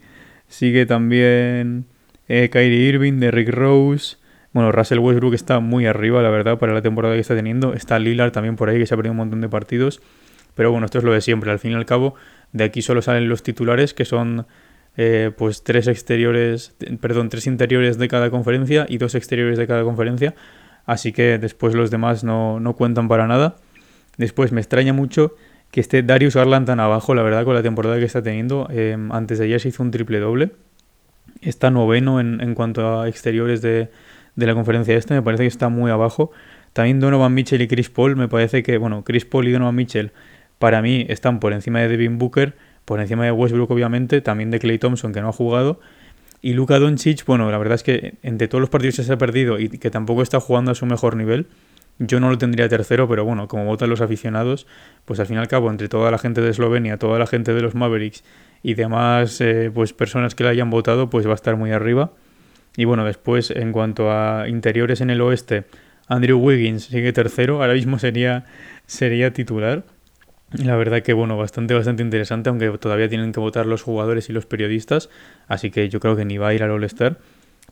Sigue 0.49 0.87
también 0.87 1.87
eh, 2.33 2.49
Kyrie 2.49 2.89
Irving, 2.89 3.19
Derrick 3.19 3.49
Rose. 3.49 4.17
Bueno, 4.53 4.71
Russell 4.71 5.01
Westbrook 5.01 5.35
está 5.35 5.59
muy 5.59 5.87
arriba, 5.87 6.23
la 6.23 6.31
verdad, 6.31 6.61
para 6.61 6.73
la 6.73 6.81
temporada 6.81 7.15
que 7.15 7.21
está 7.21 7.35
teniendo. 7.35 7.75
Está 7.75 7.99
Lillard 7.99 8.31
también 8.31 8.55
por 8.55 8.69
ahí, 8.69 8.79
que 8.79 8.87
se 8.87 8.95
ha 8.95 8.97
perdido 8.97 9.11
un 9.11 9.17
montón 9.17 9.41
de 9.41 9.49
partidos. 9.49 10.01
Pero 10.55 10.71
bueno, 10.71 10.85
esto 10.85 10.99
es 10.99 11.05
lo 11.05 11.13
de 11.13 11.23
siempre. 11.23 11.51
Al 11.51 11.59
fin 11.59 11.73
y 11.73 11.75
al 11.75 11.87
cabo, 11.87 12.15
de 12.53 12.63
aquí 12.63 12.83
solo 12.83 13.03
salen 13.03 13.29
los 13.29 13.43
titulares, 13.43 13.95
que 13.95 14.05
son 14.05 14.47
eh, 14.97 15.33
pues 15.37 15.65
tres 15.65 15.89
exteriores, 15.89 16.77
perdón, 17.01 17.31
tres 17.31 17.49
interiores 17.49 17.99
de 17.99 18.07
cada 18.07 18.31
conferencia 18.31 18.87
y 18.89 18.99
dos 18.99 19.17
exteriores 19.17 19.59
de 19.59 19.67
cada 19.67 19.83
conferencia. 19.83 20.37
así 20.87 21.13
que 21.13 21.37
después 21.39 21.75
los 21.75 21.91
demás 21.91 22.23
no, 22.23 22.61
no 22.61 22.77
cuentan 22.77 23.09
para 23.09 23.27
nada. 23.27 23.57
Después 24.19 24.53
me 24.53 24.61
extraña 24.61 24.93
mucho 24.93 25.35
que 25.73 25.81
esté 25.81 26.05
Darius 26.05 26.37
Garland 26.37 26.67
tan 26.67 26.79
abajo, 26.79 27.13
la 27.13 27.23
verdad, 27.23 27.45
con 27.45 27.55
la 27.55 27.63
temporada 27.63 27.99
que 27.99 28.05
está 28.05 28.23
teniendo. 28.23 28.69
Em, 28.71 29.11
antes 29.11 29.39
de 29.41 29.47
ayer 29.47 29.61
se 29.61 29.71
hizo 29.71 29.83
un 29.83 29.91
triple 29.91 30.21
doble. 30.21 30.53
Está 31.41 31.71
noveno 31.71 32.21
en, 32.21 32.41
en 32.41 32.55
cuanto 32.55 33.01
a 33.01 33.09
exteriores 33.09 33.63
de, 33.63 33.91
de, 34.37 34.47
la 34.47 34.55
conferencia 34.55 34.97
este, 34.97 35.15
me 35.15 35.23
parece 35.23 35.45
que 35.45 35.49
está 35.49 35.69
muy 35.69 35.91
abajo. 35.91 36.31
También 36.73 37.01
Donovan 37.01 37.35
Mitchell 37.35 37.61
y 37.63 37.69
Chris 37.69 37.91
Paul, 37.91 38.17
me 38.17 38.29
parece 38.29 38.63
que, 38.63 38.79
bueno, 38.79 39.05
Chris 39.05 39.25
Paul 39.25 39.49
y 39.49 39.53
Donovan 39.53 39.75
Mitchell 39.75 40.13
para 40.59 40.83
mí 40.83 41.07
están 41.09 41.41
por 41.41 41.53
encima 41.53 41.81
de 41.81 41.89
Devin 41.89 42.19
Booker, 42.19 42.55
por 42.85 43.01
encima 43.01 43.25
de 43.25 43.33
Westbrook 43.33 43.71
obviamente, 43.71 44.21
también 44.21 44.51
de 44.51 44.59
Clay 44.59 44.79
Thompson 44.79 45.13
que 45.13 45.21
no 45.21 45.29
ha 45.29 45.33
jugado. 45.33 45.81
Y 46.43 46.55
Luka 46.55 46.79
Doncic, 46.79 47.25
bueno, 47.27 47.51
la 47.51 47.59
verdad 47.59 47.75
es 47.75 47.83
que 47.83 48.15
entre 48.23 48.49
todos 48.49 48.61
los 48.61 48.71
partidos 48.71 48.97
que 48.97 49.03
se 49.03 49.13
ha 49.13 49.19
perdido 49.19 49.59
y 49.59 49.69
que 49.69 49.91
tampoco 49.91 50.23
está 50.23 50.41
jugando 50.41 50.71
a 50.71 50.75
su 50.75 50.87
mejor 50.87 51.17
nivel, 51.17 51.47
yo 51.99 52.19
no 52.19 52.31
lo 52.31 52.39
tendría 52.39 52.69
tercero, 52.69 53.07
pero 53.09 53.25
bueno, 53.27 53.47
como 53.47 53.67
votan 53.67 53.91
los 53.91 54.01
aficionados, 54.01 54.67
pues 55.05 55.21
al 55.21 55.27
fin 55.27 55.37
y 55.37 55.39
al 55.39 55.49
cabo, 55.49 55.71
entre 55.71 55.89
toda 55.89 56.11
la 56.11 56.17
gente 56.17 56.41
de 56.41 56.49
Eslovenia, 56.51 56.97
toda 56.97 57.19
la 57.19 57.27
gente 57.27 57.53
de 57.53 57.61
los 57.61 57.75
Mavericks 57.75 58.25
y 58.63 58.75
demás 58.75 59.41
eh, 59.41 59.71
pues 59.73 59.93
personas 59.93 60.35
que 60.35 60.45
la 60.45 60.51
hayan 60.51 60.71
votado, 60.71 61.11
pues 61.11 61.27
va 61.27 61.33
a 61.33 61.35
estar 61.35 61.57
muy 61.57 61.73
arriba. 61.73 62.13
Y 62.77 62.85
bueno, 62.85 63.05
después, 63.05 63.51
en 63.51 63.73
cuanto 63.73 64.11
a 64.11 64.49
interiores 64.49 65.01
en 65.01 65.11
el 65.11 65.21
oeste, 65.21 65.65
Andrew 66.09 66.39
Wiggins 66.39 66.85
sigue 66.85 67.13
tercero, 67.13 67.63
ahora 67.63 67.75
mismo 67.75 67.99
sería, 67.99 68.45
sería 68.87 69.33
titular. 69.33 69.85
La 70.53 70.77
verdad 70.77 71.03
que 71.03 71.13
bueno, 71.13 71.37
bastante, 71.37 71.75
bastante 71.75 72.03
interesante, 72.03 72.49
aunque 72.49 72.69
todavía 72.79 73.09
tienen 73.09 73.33
que 73.33 73.41
votar 73.41 73.67
los 73.67 73.83
jugadores 73.83 74.29
y 74.29 74.33
los 74.33 74.47
periodistas, 74.47 75.09
así 75.47 75.71
que 75.71 75.89
yo 75.89 76.01
creo 76.01 76.17
que 76.17 76.25
ni 76.25 76.39
va 76.39 76.49
a 76.49 76.55
ir 76.55 76.63
al 76.63 76.73
All-Star. 76.73 77.19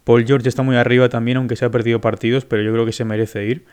Paul 0.05 0.25
George 0.25 0.49
está 0.49 0.63
muy 0.63 0.77
arriba 0.77 1.09
también, 1.09 1.37
aunque 1.39 1.57
se 1.57 1.65
ha 1.65 1.71
perdido 1.71 2.01
partidos, 2.01 2.45
pero 2.45 2.63
yo 2.63 2.73
creo 2.73 2.87
que 2.87 2.93
se 2.93 3.05
merece 3.05 3.45
ir. 3.47 3.67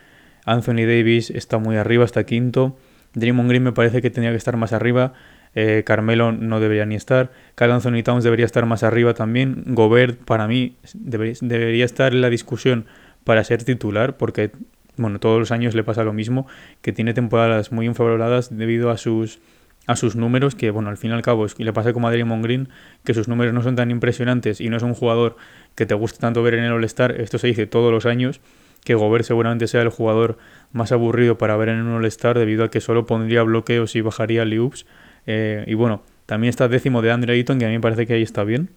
Anthony 0.45 0.85
Davis 0.87 1.29
está 1.29 1.59
muy 1.59 1.77
arriba, 1.77 2.03
está 2.03 2.25
quinto. 2.25 2.77
Draymond 3.13 3.49
Green 3.49 3.63
me 3.63 3.71
parece 3.71 4.01
que 4.01 4.09
tenía 4.09 4.31
que 4.31 4.37
estar 4.37 4.57
más 4.57 4.73
arriba. 4.73 5.13
Eh, 5.55 5.83
Carmelo 5.85 6.33
no 6.33 6.59
debería 6.59 6.85
ni 6.85 6.95
estar. 6.95 7.31
Carl 7.55 7.71
Anthony 7.71 8.03
Towns 8.03 8.23
debería 8.23 8.45
estar 8.45 8.65
más 8.65 8.83
arriba 8.83 9.13
también. 9.13 9.63
Gobert, 9.67 10.19
para 10.23 10.47
mí, 10.47 10.75
debería, 10.93 11.85
estar 11.85 12.13
en 12.13 12.21
la 12.21 12.29
discusión 12.29 12.85
para 13.23 13.43
ser 13.43 13.63
titular, 13.63 14.17
porque 14.17 14.51
bueno, 14.97 15.19
todos 15.19 15.39
los 15.39 15.51
años 15.51 15.73
le 15.73 15.83
pasa 15.83 16.03
lo 16.03 16.13
mismo, 16.13 16.45
que 16.81 16.91
tiene 16.91 17.13
temporadas 17.13 17.71
muy 17.71 17.85
infravaloradas 17.85 18.55
debido 18.55 18.91
a 18.91 18.97
sus 18.97 19.39
a 19.87 19.95
sus 19.95 20.15
números, 20.15 20.55
que 20.55 20.71
bueno, 20.71 20.89
al 20.89 20.97
fin 20.97 21.11
y 21.11 21.13
al 21.13 21.21
cabo, 21.21 21.45
y 21.57 21.63
le 21.63 21.71
pasa 21.71 21.93
como 21.93 22.07
a 22.07 22.11
Draymond 22.11 22.43
Green, 22.43 22.69
que 23.03 23.13
sus 23.13 23.27
números 23.27 23.53
no 23.53 23.61
son 23.61 23.75
tan 23.75 23.91
impresionantes 23.91 24.59
y 24.59 24.69
no 24.69 24.77
es 24.77 24.83
un 24.83 24.95
jugador 24.95 25.37
que 25.75 25.85
te 25.85 25.93
guste 25.93 26.17
tanto 26.17 26.41
ver 26.41 26.55
en 26.55 26.63
el 26.63 26.71
All-Star, 26.71 27.21
esto 27.21 27.37
se 27.37 27.45
dice 27.45 27.67
todos 27.67 27.91
los 27.91 28.07
años, 28.07 28.41
que 28.83 28.95
Gobert 28.95 29.25
seguramente 29.25 29.67
sea 29.67 29.83
el 29.83 29.89
jugador 29.89 30.37
más 30.71 30.91
aburrido 30.91 31.37
para 31.37 31.55
ver 31.55 31.69
en 31.69 31.81
un 31.81 31.97
All-Star 31.97 32.39
debido 32.39 32.63
a 32.63 32.71
que 32.71 32.81
solo 32.81 33.05
pondría 33.05 33.43
bloqueos 33.43 33.95
y 33.95 34.01
bajaría 34.01 34.45
loops. 34.45 34.85
Eh, 35.27 35.63
y 35.67 35.73
bueno, 35.73 36.03
también 36.25 36.49
está 36.49 36.67
décimo 36.67 37.01
de 37.01 37.11
Andre 37.11 37.33
Ayton, 37.33 37.59
que 37.59 37.65
a 37.65 37.67
mí 37.67 37.75
me 37.75 37.81
parece 37.81 38.05
que 38.05 38.13
ahí 38.13 38.21
está 38.21 38.43
bien. 38.43 38.69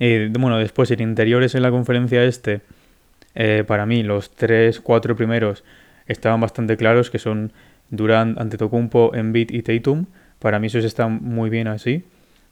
Eh, 0.00 0.30
bueno, 0.38 0.58
después 0.58 0.90
en 0.90 1.00
interiores 1.00 1.54
en 1.54 1.62
la 1.62 1.70
conferencia 1.70 2.24
este, 2.24 2.60
eh, 3.34 3.64
para 3.66 3.86
mí 3.86 4.02
los 4.02 4.30
tres, 4.30 4.80
cuatro 4.80 5.16
primeros 5.16 5.64
estaban 6.06 6.40
bastante 6.40 6.76
claros, 6.76 7.10
que 7.10 7.18
son 7.18 7.52
Durant, 7.90 8.38
Antetokounmpo, 8.38 9.14
Embiid 9.14 9.50
y 9.50 9.62
Tatum. 9.62 10.06
Para 10.38 10.58
mí 10.58 10.66
esos 10.66 10.84
están 10.84 11.22
muy 11.22 11.50
bien 11.50 11.68
así. 11.68 12.04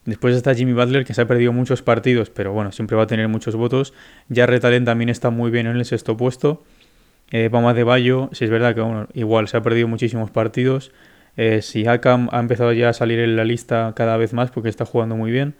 Después 0.05 0.35
está 0.35 0.55
Jimmy 0.55 0.73
Butler, 0.73 1.05
que 1.05 1.15
se 1.15 1.21
ha 1.23 1.27
perdido 1.27 1.53
muchos 1.53 1.83
partidos, 1.83 2.31
pero 2.31 2.53
bueno, 2.53 2.73
siempre 2.73 2.97
va 2.97 3.05
a 3.05 3.07
tener 3.07 3.29
muchos 3.29 3.55
votos. 3.55 3.95
Jarrett 4.35 4.65
Allen 4.65 4.85
también 4.85 5.09
está 5.09 5.31
muy 5.31 5.51
bien 5.51 5.67
en 5.67 5.77
el 5.77 5.85
sexto 5.85 6.17
puesto. 6.17 6.65
Eh, 7.31 7.49
de 7.51 7.85
Bayo, 7.85 8.29
si 8.33 8.45
es 8.45 8.51
verdad 8.51 8.75
que 8.75 8.81
bueno, 8.81 9.09
igual 9.15 9.49
se 9.49 9.57
ha 9.57 9.63
perdido 9.63 9.89
muchísimos 9.89 10.31
partidos. 10.31 10.93
Eh, 11.37 11.63
si 11.63 11.87
Hakam 11.87 12.29
ha 12.33 12.41
empezado 12.41 12.73
ya 12.73 12.91
a 12.91 12.93
salir 12.93 13.19
en 13.19 13.37
la 13.37 13.45
lista 13.45 13.93
cada 13.97 14.17
vez 14.17 14.33
más 14.33 14.51
porque 14.51 14.69
está 14.69 14.85
jugando 14.85 15.17
muy 15.17 15.31
bien. 15.31 15.55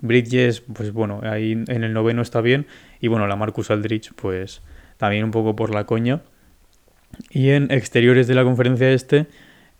Bridges, 0.00 0.60
pues 0.60 0.92
bueno, 0.92 1.20
ahí 1.24 1.52
en 1.52 1.84
el 1.84 1.92
noveno 1.92 2.22
está 2.22 2.40
bien. 2.40 2.66
Y 3.00 3.08
bueno, 3.08 3.26
la 3.26 3.36
Marcus 3.36 3.70
Aldrich, 3.70 4.12
pues 4.14 4.62
también 4.96 5.24
un 5.24 5.30
poco 5.30 5.56
por 5.56 5.74
la 5.74 5.84
coña. 5.84 6.22
Y 7.30 7.50
en 7.50 7.70
exteriores 7.70 8.26
de 8.26 8.34
la 8.34 8.44
conferencia 8.44 8.90
este, 8.90 9.26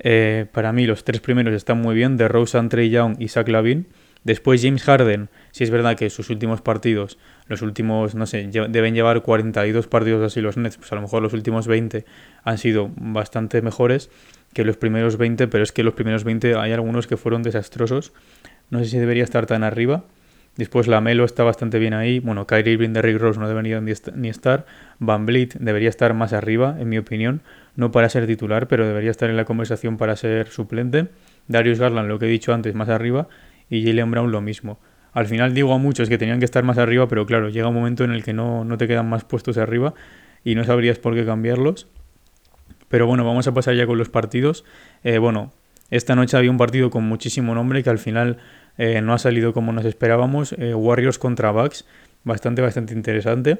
eh, 0.00 0.46
para 0.52 0.72
mí 0.72 0.86
los 0.86 1.04
tres 1.04 1.20
primeros 1.20 1.54
están 1.54 1.80
muy 1.80 1.94
bien, 1.94 2.16
de 2.16 2.28
Rose, 2.28 2.60
Trey 2.68 2.90
Young 2.90 3.16
y 3.18 3.28
Zach 3.28 3.48
Lavin. 3.48 3.86
Después 4.24 4.62
James 4.62 4.82
Harden, 4.82 5.28
si 5.52 5.64
es 5.64 5.70
verdad 5.70 5.96
que 5.96 6.10
sus 6.10 6.30
últimos 6.30 6.60
partidos, 6.60 7.18
los 7.46 7.62
últimos, 7.62 8.14
no 8.14 8.26
sé, 8.26 8.48
deben 8.68 8.94
llevar 8.94 9.22
42 9.22 9.86
partidos 9.86 10.24
así 10.24 10.40
los 10.40 10.56
Nets, 10.56 10.76
pues 10.76 10.92
a 10.92 10.96
lo 10.96 11.02
mejor 11.02 11.22
los 11.22 11.32
últimos 11.32 11.66
20 11.66 12.04
han 12.44 12.58
sido 12.58 12.90
bastante 12.96 13.62
mejores 13.62 14.10
que 14.52 14.64
los 14.64 14.76
primeros 14.76 15.16
20, 15.16 15.48
pero 15.48 15.62
es 15.64 15.72
que 15.72 15.82
los 15.82 15.94
primeros 15.94 16.24
20 16.24 16.56
hay 16.56 16.72
algunos 16.72 17.06
que 17.06 17.16
fueron 17.16 17.42
desastrosos. 17.42 18.12
No 18.70 18.80
sé 18.80 18.86
si 18.86 18.98
debería 18.98 19.24
estar 19.24 19.46
tan 19.46 19.62
arriba. 19.62 20.04
Después 20.56 20.88
la 20.88 21.00
Melo 21.00 21.24
está 21.24 21.44
bastante 21.44 21.78
bien 21.78 21.94
ahí. 21.94 22.18
Bueno, 22.18 22.46
Kyrie 22.46 22.72
Irving, 22.72 22.90
Derrick 22.90 23.20
Rose 23.20 23.38
no 23.38 23.48
deberían 23.48 23.84
ni 23.84 24.28
estar. 24.28 24.66
Van 24.98 25.24
Vliet 25.24 25.54
debería 25.60 25.88
estar 25.88 26.14
más 26.14 26.32
arriba, 26.32 26.76
en 26.80 26.88
mi 26.88 26.98
opinión. 26.98 27.42
No 27.76 27.92
para 27.92 28.08
ser 28.08 28.26
titular, 28.26 28.66
pero 28.66 28.86
debería 28.86 29.12
estar 29.12 29.30
en 29.30 29.36
la 29.36 29.44
conversación 29.44 29.98
para 29.98 30.16
ser 30.16 30.48
suplente. 30.48 31.08
Darius 31.46 31.78
Garland, 31.78 32.08
lo 32.08 32.18
que 32.18 32.26
he 32.26 32.28
dicho 32.28 32.52
antes, 32.52 32.74
más 32.74 32.88
arriba 32.88 33.28
y 33.70 33.84
Jalen 33.84 34.10
Brown 34.10 34.30
lo 34.30 34.40
mismo. 34.40 34.78
Al 35.12 35.26
final 35.26 35.54
digo 35.54 35.72
a 35.72 35.78
muchos 35.78 36.08
que 36.08 36.18
tenían 36.18 36.38
que 36.38 36.44
estar 36.44 36.64
más 36.64 36.78
arriba, 36.78 37.08
pero 37.08 37.26
claro, 37.26 37.48
llega 37.48 37.68
un 37.68 37.74
momento 37.74 38.04
en 38.04 38.12
el 38.12 38.22
que 38.22 38.32
no, 38.32 38.64
no 38.64 38.78
te 38.78 38.86
quedan 38.86 39.08
más 39.08 39.24
puestos 39.24 39.58
arriba 39.58 39.94
y 40.44 40.54
no 40.54 40.64
sabrías 40.64 40.98
por 40.98 41.14
qué 41.14 41.24
cambiarlos. 41.24 41.88
Pero 42.88 43.06
bueno, 43.06 43.24
vamos 43.24 43.46
a 43.46 43.54
pasar 43.54 43.74
ya 43.74 43.86
con 43.86 43.98
los 43.98 44.08
partidos. 44.08 44.64
Eh, 45.04 45.18
bueno, 45.18 45.52
esta 45.90 46.14
noche 46.14 46.36
había 46.36 46.50
un 46.50 46.56
partido 46.56 46.90
con 46.90 47.04
muchísimo 47.04 47.54
nombre 47.54 47.82
que 47.82 47.90
al 47.90 47.98
final 47.98 48.38
eh, 48.76 49.00
no 49.02 49.12
ha 49.12 49.18
salido 49.18 49.52
como 49.52 49.72
nos 49.72 49.84
esperábamos. 49.84 50.52
Eh, 50.52 50.74
Warriors 50.74 51.18
contra 51.18 51.50
Bucks, 51.50 51.86
bastante, 52.24 52.62
bastante 52.62 52.94
interesante. 52.94 53.58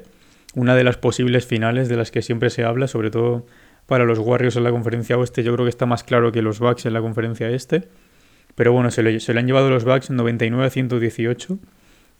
Una 0.55 0.75
de 0.75 0.83
las 0.83 0.97
posibles 0.97 1.45
finales 1.45 1.89
de 1.89 1.97
las 1.97 2.09
que 2.09 2.21
siempre 2.21 2.49
se 2.49 2.63
habla, 2.63 2.87
sobre 2.87 3.11
todo 3.11 3.45
para 3.85 4.05
los 4.05 4.19
Warriors 4.19 4.55
en 4.55 4.63
la 4.63 4.71
conferencia 4.71 5.17
oeste. 5.17 5.43
Yo 5.43 5.53
creo 5.53 5.65
que 5.65 5.69
está 5.69 5.85
más 5.85 6.03
claro 6.03 6.31
que 6.31 6.41
los 6.41 6.59
Bucks 6.59 6.85
en 6.85 6.93
la 6.93 7.01
conferencia 7.01 7.49
este. 7.49 7.87
Pero 8.59 8.73
bueno, 8.73 8.91
se 8.91 9.03
le, 9.03 9.21
se 9.21 9.33
le 9.33 9.39
han 9.39 9.47
llevado 9.47 9.69
los 9.69 9.85
Bucks 9.85 10.09
99 10.09 10.65
a 10.65 10.69
118. 10.69 11.59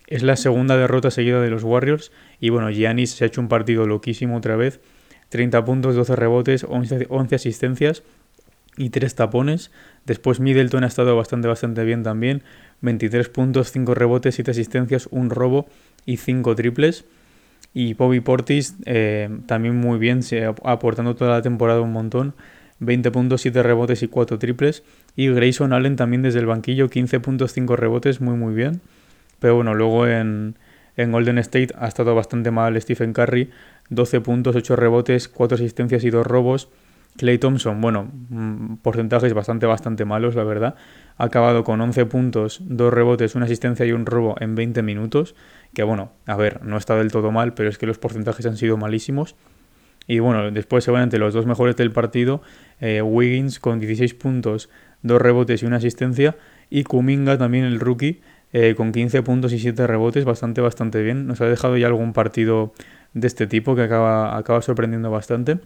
Es 0.06 0.22
la 0.22 0.36
segunda 0.36 0.78
derrota 0.78 1.10
seguida 1.10 1.38
de 1.42 1.50
los 1.50 1.64
Warriors. 1.64 2.12
Y 2.40 2.48
bueno, 2.48 2.70
Giannis 2.70 3.10
se 3.10 3.24
ha 3.24 3.26
hecho 3.26 3.42
un 3.42 3.48
partido 3.48 3.86
loquísimo 3.86 4.38
otra 4.38 4.56
vez. 4.56 4.80
30 5.28 5.62
puntos, 5.66 5.96
12 5.96 6.16
rebotes, 6.16 6.64
11, 6.66 7.08
11 7.10 7.34
asistencias 7.34 8.02
y 8.78 8.88
3 8.88 9.14
tapones. 9.16 9.70
Después 10.06 10.40
Middleton 10.40 10.82
ha 10.82 10.86
estado 10.86 11.14
bastante, 11.14 11.46
bastante 11.46 11.84
bien 11.84 12.02
también. 12.04 12.42
23 12.80 13.28
puntos, 13.28 13.70
5 13.70 13.94
rebotes, 13.94 14.34
7 14.36 14.52
asistencias, 14.52 15.08
un 15.10 15.28
robo 15.28 15.68
y 16.06 16.16
5 16.16 16.54
triples. 16.54 17.04
Y 17.74 17.92
Bobby 17.92 18.20
Portis 18.20 18.76
eh, 18.86 19.28
también 19.44 19.76
muy 19.76 19.98
bien, 19.98 20.20
aportando 20.64 21.14
toda 21.14 21.32
la 21.32 21.42
temporada 21.42 21.82
un 21.82 21.92
montón. 21.92 22.32
20 22.80 23.10
puntos, 23.10 23.42
7 23.42 23.62
rebotes 23.62 24.02
y 24.02 24.08
4 24.08 24.38
triples. 24.38 24.82
Y 25.14 25.28
Grayson 25.28 25.72
Allen 25.72 25.96
también 25.96 26.22
desde 26.22 26.40
el 26.40 26.46
banquillo, 26.46 26.88
15 26.88 27.20
puntos, 27.20 27.52
5 27.52 27.76
rebotes, 27.76 28.20
muy 28.20 28.36
muy 28.36 28.54
bien. 28.54 28.80
Pero 29.38 29.56
bueno, 29.56 29.74
luego 29.74 30.06
en, 30.06 30.56
en 30.96 31.12
Golden 31.12 31.38
State 31.38 31.68
ha 31.78 31.86
estado 31.86 32.14
bastante 32.14 32.50
mal 32.50 32.80
Stephen 32.80 33.12
Curry, 33.12 33.50
12 33.90 34.20
puntos, 34.20 34.56
8 34.56 34.76
rebotes, 34.76 35.28
4 35.28 35.54
asistencias 35.56 36.04
y 36.04 36.10
2 36.10 36.26
robos. 36.26 36.68
Clay 37.16 37.38
Thompson, 37.38 37.80
bueno, 37.80 38.08
mm, 38.28 38.76
porcentajes 38.76 39.34
bastante, 39.34 39.66
bastante 39.66 40.04
malos, 40.04 40.34
la 40.34 40.44
verdad. 40.44 40.76
Ha 41.18 41.24
acabado 41.24 41.64
con 41.64 41.80
11 41.80 42.06
puntos, 42.06 42.60
2 42.64 42.92
rebotes, 42.92 43.34
una 43.34 43.46
asistencia 43.46 43.84
y 43.84 43.92
un 43.92 44.06
robo 44.06 44.36
en 44.40 44.54
20 44.54 44.82
minutos. 44.82 45.34
Que 45.74 45.82
bueno, 45.82 46.12
a 46.26 46.36
ver, 46.36 46.64
no 46.64 46.76
está 46.76 46.96
del 46.96 47.10
todo 47.10 47.30
mal, 47.32 47.54
pero 47.54 47.68
es 47.68 47.78
que 47.78 47.86
los 47.86 47.98
porcentajes 47.98 48.46
han 48.46 48.56
sido 48.56 48.76
malísimos. 48.76 49.34
Y 50.06 50.18
bueno, 50.18 50.50
después 50.50 50.84
se 50.84 50.90
van 50.90 51.04
entre 51.04 51.18
los 51.18 51.34
dos 51.34 51.46
mejores 51.46 51.76
del 51.76 51.92
partido, 51.92 52.42
eh, 52.80 53.02
Wiggins 53.02 53.60
con 53.60 53.78
16 53.78 54.14
puntos, 54.14 54.68
2 55.02 55.20
rebotes 55.20 55.62
y 55.62 55.66
una 55.66 55.76
asistencia, 55.76 56.36
y 56.68 56.84
Kuminga 56.84 57.38
también 57.38 57.64
el 57.64 57.80
rookie 57.80 58.20
eh, 58.52 58.74
con 58.76 58.92
15 58.92 59.22
puntos 59.22 59.52
y 59.52 59.58
7 59.58 59.86
rebotes, 59.86 60.24
bastante, 60.24 60.60
bastante 60.60 61.02
bien. 61.02 61.26
Nos 61.26 61.40
ha 61.40 61.46
dejado 61.46 61.76
ya 61.76 61.86
algún 61.86 62.12
partido 62.12 62.72
de 63.14 63.26
este 63.26 63.46
tipo 63.46 63.76
que 63.76 63.82
acaba, 63.82 64.36
acaba 64.36 64.62
sorprendiendo 64.62 65.10
bastante. 65.10 65.58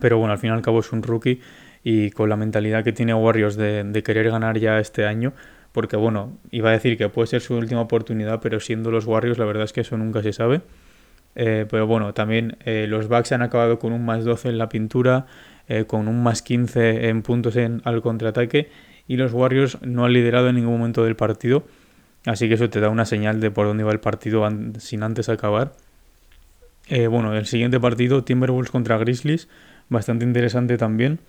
Pero 0.00 0.18
bueno, 0.18 0.32
al 0.32 0.38
fin 0.38 0.50
y 0.50 0.52
al 0.52 0.62
cabo 0.62 0.80
es 0.80 0.92
un 0.92 1.02
rookie 1.02 1.40
y 1.82 2.10
con 2.10 2.28
la 2.28 2.36
mentalidad 2.36 2.84
que 2.84 2.92
tiene 2.92 3.14
Warriors 3.14 3.56
de, 3.56 3.84
de 3.84 4.02
querer 4.02 4.30
ganar 4.30 4.58
ya 4.58 4.78
este 4.78 5.06
año, 5.06 5.32
porque 5.72 5.96
bueno, 5.96 6.38
iba 6.50 6.70
a 6.70 6.72
decir 6.72 6.96
que 6.96 7.08
puede 7.08 7.26
ser 7.28 7.40
su 7.40 7.54
última 7.54 7.80
oportunidad, 7.80 8.40
pero 8.40 8.60
siendo 8.60 8.90
los 8.90 9.06
Warriors 9.06 9.38
la 9.38 9.44
verdad 9.44 9.64
es 9.64 9.72
que 9.72 9.82
eso 9.82 9.96
nunca 9.96 10.22
se 10.22 10.32
sabe. 10.32 10.60
Eh, 11.40 11.66
pero 11.70 11.86
bueno, 11.86 12.12
también 12.14 12.58
eh, 12.64 12.86
los 12.88 13.06
Bucks 13.06 13.30
han 13.30 13.42
acabado 13.42 13.78
con 13.78 13.92
un 13.92 14.04
más 14.04 14.24
12 14.24 14.48
en 14.48 14.58
la 14.58 14.68
pintura, 14.68 15.26
eh, 15.68 15.84
con 15.84 16.08
un 16.08 16.20
más 16.20 16.42
15 16.42 17.08
en 17.08 17.22
puntos 17.22 17.56
al 17.56 18.02
contraataque 18.02 18.70
y 19.06 19.16
los 19.16 19.32
Warriors 19.32 19.80
no 19.82 20.04
han 20.04 20.14
liderado 20.14 20.48
en 20.48 20.56
ningún 20.56 20.78
momento 20.78 21.04
del 21.04 21.14
partido. 21.14 21.62
Así 22.26 22.48
que 22.48 22.54
eso 22.54 22.68
te 22.68 22.80
da 22.80 22.88
una 22.88 23.04
señal 23.04 23.40
de 23.40 23.52
por 23.52 23.68
dónde 23.68 23.84
va 23.84 23.92
el 23.92 24.00
partido 24.00 24.46
sin 24.80 25.04
antes 25.04 25.28
acabar. 25.28 25.72
Bueno, 26.90 27.36
el 27.36 27.46
siguiente 27.46 27.78
partido, 27.78 28.24
Timberwolves 28.24 28.70
contra 28.70 28.98
Grizzlies, 28.98 29.48
bastante 29.88 30.24
interesante 30.24 30.76
también. 30.76 31.20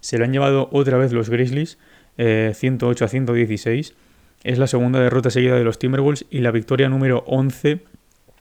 Se 0.00 0.18
lo 0.18 0.24
han 0.24 0.32
llevado 0.32 0.68
otra 0.72 0.98
vez 0.98 1.12
los 1.12 1.30
Grizzlies, 1.30 1.78
108 2.16 3.04
a 3.04 3.08
116. 3.08 3.94
Es 4.42 4.58
la 4.58 4.66
segunda 4.66 5.00
derrota 5.00 5.30
seguida 5.30 5.56
de 5.56 5.64
los 5.64 5.78
Timberwolves 5.78 6.26
y 6.30 6.40
la 6.40 6.50
victoria 6.50 6.88
número 6.88 7.24
11 7.26 7.80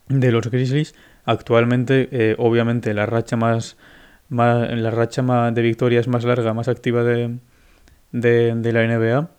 de 0.10 0.32
los 0.32 0.50
Grizzlies. 0.52 0.94
Actualmente, 1.26 2.36
obviamente, 2.38 2.94
la 2.94 3.06
racha 3.06 3.38
más, 3.38 3.78
más, 4.30 4.70
la 4.72 4.92
racha 4.92 5.22
más 5.22 5.54
de 5.56 5.62
victorias 5.62 6.08
más 6.08 6.24
larga, 6.24 6.54
más 6.54 6.68
activa 6.68 7.04
de, 7.04 7.38
de, 8.12 8.74
la 8.74 8.88
NBA. 8.88 9.30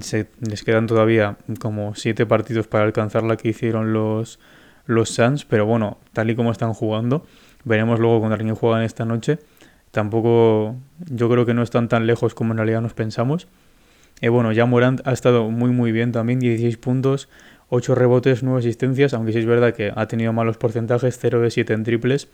Se, 0.00 0.28
les 0.40 0.62
quedan 0.62 0.86
todavía 0.86 1.36
como 1.60 1.94
siete 1.94 2.24
partidos 2.26 2.66
para 2.66 2.84
alcanzar 2.84 3.24
la 3.24 3.36
que 3.36 3.48
hicieron 3.48 3.92
los, 3.92 4.38
los 4.86 5.10
Suns, 5.10 5.44
pero 5.44 5.66
bueno, 5.66 5.98
tal 6.12 6.30
y 6.30 6.36
como 6.36 6.52
están 6.52 6.72
jugando, 6.72 7.26
veremos 7.64 7.98
luego 7.98 8.20
contra 8.20 8.38
quién 8.38 8.54
juegan 8.54 8.82
esta 8.82 9.04
noche. 9.04 9.38
Tampoco, 9.90 10.76
yo 11.10 11.28
creo 11.28 11.44
que 11.44 11.54
no 11.54 11.62
están 11.62 11.88
tan 11.88 12.06
lejos 12.06 12.34
como 12.34 12.52
en 12.52 12.58
realidad 12.58 12.80
nos 12.80 12.94
pensamos. 12.94 13.48
Eh, 14.20 14.28
bueno, 14.28 14.52
ya 14.52 14.66
Morant 14.66 15.06
ha 15.06 15.12
estado 15.12 15.50
muy 15.50 15.70
muy 15.70 15.92
bien 15.92 16.12
también, 16.12 16.38
16 16.38 16.76
puntos, 16.76 17.28
8 17.70 17.94
rebotes, 17.94 18.42
9 18.42 18.58
asistencias, 18.58 19.14
aunque 19.14 19.32
sí 19.32 19.38
es 19.38 19.46
verdad 19.46 19.72
que 19.72 19.92
ha 19.94 20.06
tenido 20.06 20.32
malos 20.32 20.58
porcentajes, 20.58 21.18
0 21.20 21.40
de 21.40 21.50
7 21.50 21.72
en 21.72 21.84
triples. 21.84 22.28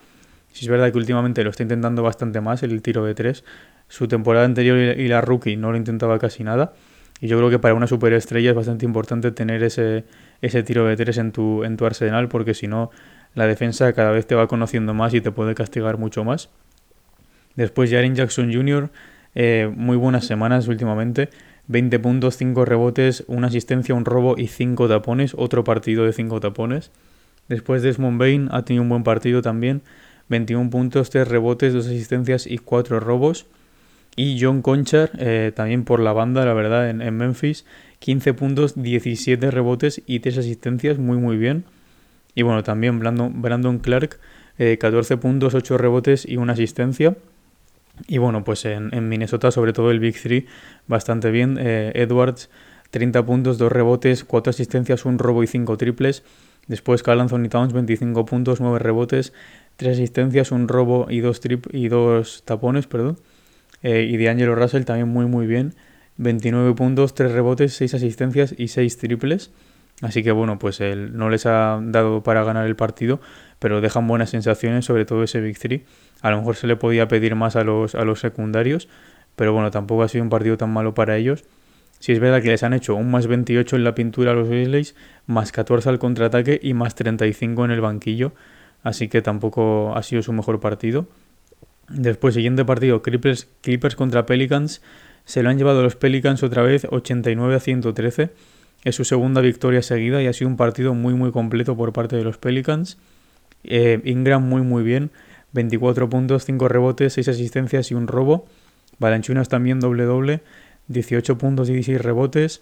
Sí 0.51 0.65
es 0.65 0.69
verdad 0.69 0.91
que 0.91 0.97
últimamente 0.97 1.43
lo 1.43 1.51
está 1.51 1.63
intentando 1.63 2.03
bastante 2.03 2.41
más 2.41 2.63
el 2.63 2.81
tiro 2.81 3.05
de 3.05 3.13
3, 3.13 3.43
su 3.87 4.07
temporada 4.07 4.45
anterior 4.45 4.77
y 4.77 5.07
la 5.07 5.21
rookie 5.21 5.55
no 5.55 5.71
lo 5.71 5.77
intentaba 5.77 6.17
casi 6.19 6.43
nada. 6.43 6.73
Y 7.19 7.27
yo 7.27 7.37
creo 7.37 7.49
que 7.49 7.59
para 7.59 7.73
una 7.73 7.87
superestrella 7.87 8.49
es 8.49 8.55
bastante 8.55 8.85
importante 8.85 9.31
tener 9.31 9.63
ese, 9.63 10.05
ese 10.41 10.63
tiro 10.63 10.85
de 10.85 10.95
tres 10.95 11.17
en 11.17 11.31
tu, 11.31 11.63
en 11.63 11.77
tu 11.77 11.85
arsenal, 11.85 12.27
porque 12.27 12.53
si 12.53 12.67
no, 12.67 12.91
la 13.33 13.47
defensa 13.47 13.91
cada 13.93 14.11
vez 14.11 14.27
te 14.27 14.35
va 14.35 14.47
conociendo 14.47 14.93
más 14.93 15.13
y 15.13 15.21
te 15.21 15.31
puede 15.31 15.55
castigar 15.55 15.97
mucho 15.97 16.23
más. 16.23 16.49
Después 17.55 17.89
Jaren 17.89 18.15
Jackson 18.15 18.53
Jr., 18.53 18.91
eh, 19.33 19.71
muy 19.75 19.97
buenas 19.97 20.25
semanas 20.25 20.67
últimamente. 20.67 21.29
20 21.67 21.99
puntos, 21.99 22.37
5 22.37 22.65
rebotes, 22.65 23.23
una 23.27 23.47
asistencia, 23.47 23.93
un 23.93 24.05
robo 24.05 24.37
y 24.37 24.47
5 24.47 24.87
tapones. 24.87 25.33
Otro 25.37 25.63
partido 25.63 26.05
de 26.05 26.13
5 26.13 26.39
tapones. 26.39 26.91
Después 27.49 27.81
Desmond 27.81 28.19
Bain 28.19 28.49
ha 28.51 28.63
tenido 28.63 28.83
un 28.83 28.89
buen 28.89 29.03
partido 29.03 29.41
también. 29.41 29.81
21 30.29 30.69
puntos, 30.69 31.09
3 31.09 31.27
rebotes, 31.27 31.73
2 31.73 31.85
asistencias 31.87 32.47
y 32.47 32.57
4 32.57 32.99
robos. 32.99 33.45
Y 34.15 34.39
John 34.41 34.61
Conchar, 34.61 35.11
eh, 35.19 35.51
también 35.55 35.83
por 35.83 35.99
la 35.99 36.11
banda, 36.11 36.43
la 36.43 36.53
verdad, 36.53 36.89
en, 36.89 37.15
Memphis, 37.15 37.65
15 37.99 38.33
puntos, 38.33 38.81
17 38.81 39.51
rebotes 39.51 40.01
y 40.07 40.21
3 40.21 40.39
asistencias, 40.39 40.97
muy 40.97 41.17
muy 41.17 41.37
bien. 41.37 41.65
Y 42.33 42.41
bueno, 42.41 42.63
también 42.63 42.99
Brandon, 42.99 43.41
Brandon 43.41 43.77
Clark, 43.79 44.19
14 44.57 45.13
eh, 45.13 45.17
puntos, 45.17 45.53
8 45.53 45.77
rebotes 45.77 46.25
y 46.27 46.37
una 46.37 46.53
asistencia. 46.53 47.15
Y 48.07 48.19
bueno, 48.19 48.43
pues 48.43 48.65
en, 48.65 49.09
Minnesota, 49.09 49.51
sobre 49.51 49.73
todo 49.73 49.91
el 49.91 49.99
Big 49.99 50.21
3, 50.21 50.43
bastante 50.87 51.31
bien. 51.31 51.57
Eh, 51.59 51.91
Edwards, 51.95 52.49
30 52.91 53.25
puntos, 53.25 53.57
2 53.57 53.71
rebotes, 53.71 54.23
4 54.23 54.51
asistencias, 54.51 55.05
un 55.05 55.19
robo 55.19 55.43
y 55.43 55.47
5 55.47 55.77
triples. 55.77 56.23
Después 56.67 57.01
Carl 57.01 57.21
Anthony 57.21 57.49
Towns, 57.49 57.73
25 57.73 58.25
puntos, 58.25 58.59
9 58.61 58.79
rebotes, 58.79 59.33
3 59.77 59.93
asistencias, 59.93 60.51
un 60.51 60.67
robo 60.67 61.07
y 61.09 61.19
2 61.19 61.41
y 61.71 61.87
dos 61.87 62.43
tapones, 62.45 62.87
perdón. 62.87 63.17
Eh, 63.83 64.07
y 64.09 64.17
de 64.17 64.29
Angelo 64.29 64.55
Russell 64.55 64.83
también 64.83 65.07
muy 65.07 65.25
muy 65.25 65.47
bien. 65.47 65.75
29 66.17 66.73
puntos, 66.73 67.13
3 67.13 67.31
rebotes, 67.31 67.73
6 67.73 67.93
asistencias 67.93 68.55
y 68.57 68.67
6 68.67 68.97
triples. 68.97 69.51
Así 70.01 70.23
que 70.23 70.31
bueno, 70.31 70.59
pues 70.59 70.79
él 70.79 71.17
no 71.17 71.29
les 71.29 71.45
ha 71.45 71.79
dado 71.81 72.21
para 72.21 72.43
ganar 72.43 72.67
el 72.67 72.75
partido, 72.75 73.19
pero 73.59 73.81
dejan 73.81 74.07
buenas 74.07 74.29
sensaciones, 74.29 74.85
sobre 74.85 75.05
todo 75.05 75.23
ese 75.23 75.41
Big 75.41 75.57
3. 75.57 75.81
A 76.21 76.31
lo 76.31 76.37
mejor 76.37 76.55
se 76.55 76.67
le 76.67 76.75
podía 76.75 77.07
pedir 77.07 77.35
más 77.35 77.55
a 77.55 77.63
los, 77.63 77.95
a 77.95 78.03
los 78.03 78.19
secundarios, 78.19 78.87
pero 79.35 79.53
bueno, 79.53 79.71
tampoco 79.71 80.03
ha 80.03 80.07
sido 80.07 80.23
un 80.23 80.29
partido 80.29 80.57
tan 80.57 80.71
malo 80.71 80.93
para 80.93 81.17
ellos. 81.17 81.45
Si 81.99 82.11
es 82.11 82.19
verdad 82.19 82.41
que 82.41 82.49
les 82.49 82.63
han 82.63 82.73
hecho 82.73 82.95
un 82.95 83.09
más 83.09 83.27
28 83.27 83.75
en 83.75 83.83
la 83.83 83.95
pintura 83.95 84.31
a 84.31 84.33
los 84.35 84.47
Grizzlies, 84.49 84.95
más 85.25 85.51
14 85.51 85.89
al 85.89 85.99
contraataque 85.99 86.59
y 86.61 86.73
más 86.73 86.95
35 86.95 87.65
en 87.65 87.71
el 87.71 87.81
banquillo, 87.81 88.33
así 88.83 89.07
que 89.07 89.21
tampoco 89.21 89.95
ha 89.95 90.03
sido 90.03 90.21
su 90.21 90.31
mejor 90.33 90.59
partido. 90.59 91.07
Después, 91.89 92.35
siguiente 92.35 92.65
partido, 92.65 93.01
Clippers, 93.01 93.47
Clippers 93.61 93.95
contra 93.95 94.25
Pelicans. 94.25 94.81
Se 95.25 95.41
lo 95.41 95.49
han 95.49 95.57
llevado 95.57 95.81
los 95.81 95.95
Pelicans 95.95 96.43
otra 96.43 96.61
vez 96.61 96.85
89 96.89 97.55
a 97.55 97.59
113. 97.59 98.29
Es 98.83 98.95
su 98.95 99.05
segunda 99.05 99.41
victoria 99.41 99.81
seguida 99.81 100.21
y 100.21 100.27
ha 100.27 100.33
sido 100.33 100.49
un 100.49 100.57
partido 100.57 100.93
muy 100.93 101.13
muy 101.13 101.31
completo 101.31 101.75
por 101.75 101.93
parte 101.93 102.15
de 102.15 102.23
los 102.23 102.37
Pelicans. 102.37 102.97
Eh, 103.63 104.01
Ingram 104.05 104.47
muy 104.47 104.61
muy 104.61 104.83
bien. 104.83 105.11
24 105.53 106.09
puntos, 106.09 106.45
5 106.45 106.67
rebotes, 106.67 107.13
6 107.13 107.29
asistencias 107.29 107.91
y 107.91 107.95
un 107.95 108.07
robo. 108.07 108.45
Balanchunas 108.99 109.49
también 109.49 109.79
doble 109.79 110.03
doble. 110.03 110.41
18 110.87 111.37
puntos 111.37 111.69
y 111.69 111.73
16 111.73 112.01
rebotes. 112.01 112.61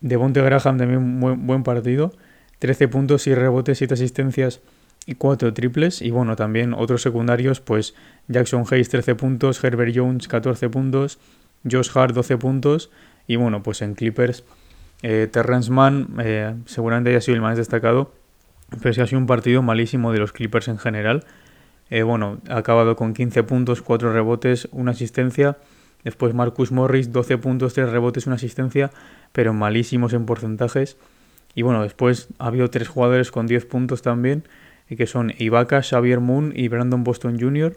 Devonte 0.00 0.42
Graham 0.42 0.78
también 0.78 0.98
un 0.98 1.46
buen 1.46 1.62
partido. 1.62 2.12
13 2.58 2.88
puntos, 2.88 3.22
6 3.22 3.36
rebotes, 3.36 3.78
7 3.78 3.94
asistencias 3.94 4.60
y 5.06 5.14
4 5.14 5.52
triples. 5.54 6.02
Y 6.02 6.10
bueno, 6.10 6.36
también 6.36 6.74
otros 6.74 7.02
secundarios, 7.02 7.60
pues 7.60 7.94
Jackson 8.28 8.64
Hayes 8.70 8.88
13 8.88 9.14
puntos, 9.14 9.62
Herbert 9.62 9.92
Jones 9.94 10.28
14 10.28 10.68
puntos, 10.68 11.18
Josh 11.68 11.90
Hart 11.94 12.14
12 12.14 12.38
puntos. 12.38 12.90
Y 13.26 13.36
bueno, 13.36 13.62
pues 13.62 13.82
en 13.82 13.94
Clippers, 13.94 14.44
eh, 15.02 15.28
Terrence 15.30 15.70
Mann 15.70 16.08
eh, 16.20 16.54
seguramente 16.66 17.10
haya 17.10 17.20
sido 17.20 17.36
el 17.36 17.42
más 17.42 17.56
destacado, 17.56 18.12
pero 18.80 18.92
sí 18.92 19.00
ha 19.00 19.06
sido 19.06 19.18
un 19.18 19.26
partido 19.26 19.62
malísimo 19.62 20.12
de 20.12 20.18
los 20.18 20.32
Clippers 20.32 20.68
en 20.68 20.78
general. 20.78 21.24
Eh, 21.90 22.02
bueno, 22.02 22.40
ha 22.48 22.58
acabado 22.58 22.96
con 22.96 23.14
15 23.14 23.42
puntos, 23.42 23.82
4 23.82 24.12
rebotes, 24.12 24.68
una 24.72 24.92
asistencia. 24.92 25.58
Después 26.02 26.34
Marcus 26.34 26.72
Morris, 26.72 27.12
12 27.12 27.38
puntos, 27.38 27.74
3 27.74 27.90
rebotes, 27.90 28.26
una 28.26 28.36
asistencia, 28.36 28.90
pero 29.32 29.52
malísimos 29.54 30.12
en 30.12 30.26
porcentajes. 30.26 30.96
Y 31.54 31.62
bueno, 31.62 31.82
después 31.82 32.28
ha 32.38 32.48
habido 32.48 32.68
tres 32.68 32.88
jugadores 32.88 33.30
con 33.30 33.46
10 33.46 33.66
puntos 33.66 34.02
también 34.02 34.44
que 34.96 35.06
son 35.06 35.32
Ibaka, 35.38 35.82
Xavier 35.82 36.20
Moon 36.20 36.52
y 36.54 36.68
Brandon 36.68 37.04
Boston 37.04 37.38
Jr. 37.40 37.76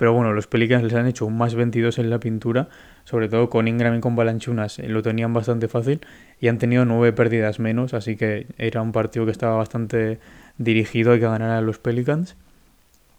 Pero 0.00 0.14
bueno, 0.14 0.32
los 0.32 0.46
Pelicans 0.46 0.82
les 0.82 0.94
han 0.94 1.06
hecho 1.06 1.26
un 1.26 1.36
más 1.36 1.54
22 1.54 1.98
en 1.98 2.08
la 2.08 2.18
pintura, 2.18 2.70
sobre 3.04 3.28
todo 3.28 3.50
con 3.50 3.68
Ingram 3.68 3.94
y 3.94 4.00
con 4.00 4.16
Balanchunas, 4.16 4.78
eh, 4.78 4.88
lo 4.88 5.02
tenían 5.02 5.34
bastante 5.34 5.68
fácil 5.68 6.00
y 6.40 6.48
han 6.48 6.56
tenido 6.56 6.86
nueve 6.86 7.12
pérdidas 7.12 7.58
menos, 7.60 7.92
así 7.92 8.16
que 8.16 8.46
era 8.56 8.80
un 8.80 8.92
partido 8.92 9.26
que 9.26 9.32
estaba 9.32 9.56
bastante 9.56 10.18
dirigido 10.56 11.12
a 11.12 11.18
que 11.18 11.26
a 11.26 11.60
los 11.60 11.78
Pelicans. 11.78 12.34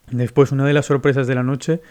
Después, 0.09 0.51
una 0.51 0.65
de 0.65 0.73
las 0.73 0.87
sorpresas 0.87 1.27
de 1.27 1.35
la 1.35 1.43
noche, 1.43 1.81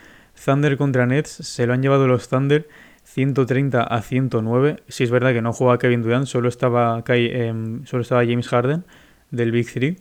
Thunder 0.44 0.76
contra 0.76 1.06
Nets, 1.06 1.30
se 1.30 1.68
lo 1.68 1.72
han 1.72 1.82
llevado 1.82 2.08
los 2.08 2.28
Thunder 2.28 2.66
130 3.04 3.84
a 3.84 4.02
109. 4.02 4.82
Si 4.88 5.04
es 5.04 5.12
verdad 5.12 5.32
que 5.32 5.40
no 5.40 5.52
jugaba 5.52 5.78
Kevin 5.78 6.02
Durant, 6.02 6.26
solo 6.26 6.48
estaba, 6.48 7.04
em, 7.06 7.86
solo 7.86 8.02
estaba 8.02 8.24
James 8.24 8.48
Harden 8.48 8.82
del 9.30 9.52
Big 9.52 9.72
Three. 9.72 9.98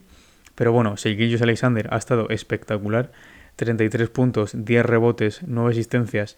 Pero 0.55 0.71
bueno, 0.71 0.97
Seikillos 0.97 1.43
Alexander 1.43 1.87
ha 1.91 1.97
estado 1.97 2.27
espectacular. 2.29 3.11
33 3.59 4.09
puntos, 4.09 4.51
10 4.55 4.85
rebotes, 4.85 5.41
9 5.45 5.71
asistencias, 5.71 6.37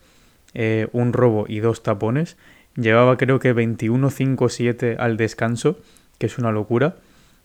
eh, 0.56 0.88
un 0.92 1.14
robo 1.14 1.46
y 1.48 1.60
2 1.60 1.84
tapones. 1.84 2.36
Llevaba 2.76 3.16
creo 3.18 3.38
que 3.40 3.54
21-5-7 3.54 4.96
al 4.98 5.18
descanso, 5.18 5.78
que 6.18 6.26
es 6.26 6.40
una 6.40 6.52
locura. 6.52 6.96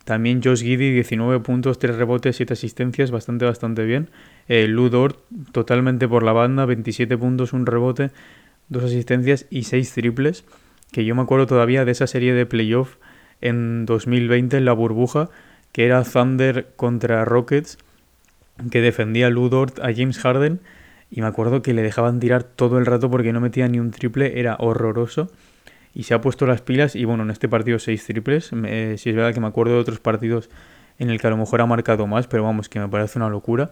También 0.07 0.41
Josh 0.43 0.62
Giddy, 0.62 0.93
19 0.93 1.41
puntos, 1.41 1.79
3 1.79 1.97
rebotes, 1.97 2.37
7 2.37 2.55
asistencias, 2.55 3.11
bastante, 3.11 3.45
bastante 3.45 3.85
bien. 3.85 4.09
Eh, 4.49 4.67
Ludor, 4.67 5.19
totalmente 5.53 6.09
por 6.09 6.23
la 6.23 6.33
banda, 6.33 6.65
27 6.65 7.19
puntos, 7.19 7.53
un 7.53 7.67
rebote, 7.67 8.12
2 8.71 8.83
asistencias 8.83 9.45
y 9.51 9.65
6 9.65 9.93
triples. 9.93 10.45
Que 10.91 11.05
yo 11.05 11.15
me 11.15 11.21
acuerdo 11.21 11.47
todavía 11.47 11.85
de 11.85 11.93
esa 11.93 12.07
serie 12.07 12.33
de 12.33 12.47
playoff 12.47 12.97
en 13.43 13.85
2020 13.85 14.57
en 14.57 14.65
la 14.65 14.73
burbuja, 14.73 15.29
que 15.73 15.85
era 15.85 16.03
Thunder 16.03 16.69
contra 16.77 17.27
Rockets, 17.27 17.77
que 18.71 18.81
defendía 18.81 19.31
Ludort 19.31 19.79
a 19.81 19.95
James 19.95 20.19
Harden. 20.19 20.61
Y 21.11 21.21
me 21.21 21.29
acuerdo 21.29 21.62
que 21.62 21.73
le 21.73 21.83
dejaban 21.83 22.19
tirar 22.19 22.42
todo 22.42 22.79
el 22.79 22.87
rato 22.87 23.11
porque 23.11 23.33
no 23.33 23.40
metía 23.40 23.69
ni 23.69 23.79
un 23.79 23.90
triple, 23.90 24.40
era 24.40 24.57
horroroso. 24.59 25.31
Y 25.95 26.03
se 26.03 26.14
ha 26.14 26.21
puesto 26.21 26.47
las 26.47 26.61
pilas 26.61 26.95
y 26.97 27.05
bueno, 27.05 27.23
en 27.23 27.31
este 27.31 27.49
partido 27.49 27.79
seis 27.79 28.05
triples. 28.05 28.47
si 28.47 29.11
es 29.11 29.16
verdad 29.16 29.33
que 29.33 29.40
me 29.40 29.47
acuerdo 29.47 29.75
de 29.75 29.81
otros 29.81 30.01
partidos 30.01 30.51
en 30.99 31.11
el 31.11 31.21
que 31.21 31.27
a 31.27 31.31
lo 31.31 31.37
mejor 31.37 31.61
ha 31.61 31.66
marcado 31.66 32.07
más, 32.07 32.27
pero 32.27 32.42
vamos, 32.42 32.69
que 32.69 32.81
me 32.81 32.88
parece 32.88 33.19
una 33.19 33.29
locura. 33.29 33.71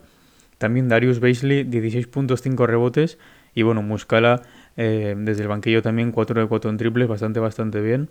También 0.58 0.88
Darius 0.88 1.20
Baisley, 1.20 1.64
16.5 1.64 2.66
rebotes. 2.66 3.18
Y 3.54 3.62
bueno, 3.62 3.82
Muscala 3.82 4.42
eh, 4.76 5.14
desde 5.16 5.42
el 5.42 5.48
banquillo 5.48 5.82
también 5.82 6.12
4 6.12 6.40
de 6.40 6.46
4 6.48 6.70
en 6.70 6.76
triples, 6.76 7.08
bastante, 7.08 7.40
bastante 7.40 7.80
bien. 7.80 8.10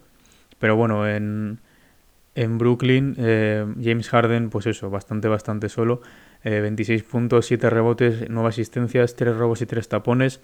Pero 0.59 0.75
bueno, 0.75 1.07
en, 1.07 1.59
en 2.35 2.57
Brooklyn, 2.57 3.15
eh, 3.17 3.65
James 3.81 4.09
Harden, 4.09 4.49
pues 4.49 4.65
eso, 4.65 4.89
bastante, 4.89 5.27
bastante 5.27 5.69
solo. 5.69 6.01
26 6.43 7.01
eh, 7.01 7.05
puntos, 7.09 7.45
7 7.45 7.69
rebotes, 7.69 8.29
9 8.29 8.49
asistencias, 8.49 9.15
3 9.15 9.35
robos 9.35 9.61
y 9.61 9.65
3 9.65 9.87
tapones. 9.87 10.41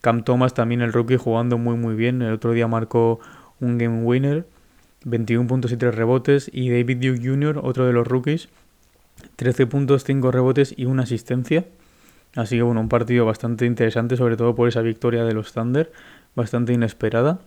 Cam 0.00 0.24
Thomas, 0.24 0.54
también 0.54 0.80
el 0.80 0.92
rookie, 0.92 1.16
jugando 1.16 1.58
muy, 1.58 1.76
muy 1.76 1.94
bien. 1.94 2.22
El 2.22 2.32
otro 2.32 2.52
día 2.52 2.66
marcó 2.68 3.20
un 3.60 3.78
game 3.78 4.02
winner. 4.02 4.46
21 5.04 5.46
puntos 5.48 5.72
y 5.72 5.76
3 5.76 5.94
rebotes. 5.94 6.50
Y 6.52 6.70
David 6.70 6.98
Duke 6.98 7.20
Jr., 7.22 7.60
otro 7.62 7.86
de 7.86 7.92
los 7.92 8.06
rookies, 8.06 8.48
13 9.36 9.66
puntos, 9.66 10.04
5 10.04 10.30
rebotes 10.30 10.74
y 10.76 10.84
una 10.84 11.04
asistencia. 11.04 11.64
Así 12.36 12.56
que 12.56 12.62
bueno, 12.62 12.80
un 12.80 12.88
partido 12.88 13.26
bastante 13.26 13.66
interesante, 13.66 14.16
sobre 14.16 14.36
todo 14.36 14.54
por 14.54 14.68
esa 14.68 14.82
victoria 14.82 15.24
de 15.24 15.34
los 15.34 15.52
Thunder, 15.52 15.90
bastante 16.36 16.72
inesperada. 16.72 17.40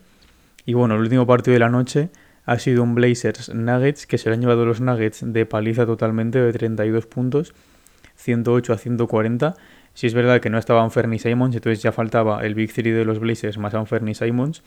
Y 0.65 0.73
bueno, 0.73 0.95
el 0.95 1.01
último 1.01 1.25
partido 1.25 1.53
de 1.53 1.59
la 1.59 1.69
noche 1.69 2.09
ha 2.45 2.59
sido 2.59 2.83
un 2.83 2.95
Blazers 2.95 3.53
Nuggets, 3.53 4.05
que 4.05 4.17
se 4.17 4.29
le 4.29 4.35
han 4.35 4.41
llevado 4.41 4.65
los 4.65 4.81
Nuggets 4.81 5.21
de 5.25 5.45
paliza 5.45 5.85
totalmente 5.85 6.39
de 6.39 6.51
32 6.51 7.05
puntos, 7.05 7.53
108 8.23 8.73
a 8.73 8.77
140. 8.77 9.55
Si 9.93 10.07
es 10.07 10.13
verdad 10.13 10.41
que 10.41 10.49
no 10.49 10.57
estaban 10.57 10.91
Fernie 10.91 11.19
Simons, 11.19 11.55
entonces 11.55 11.83
ya 11.83 11.91
faltaba 11.91 12.43
el 12.45 12.55
Big 12.55 12.73
Three 12.73 12.91
de 12.91 13.05
los 13.05 13.19
Blazers 13.19 13.57
más 13.57 13.73
a 13.73 13.85
Fernie 13.85 14.15
Simons. 14.15 14.63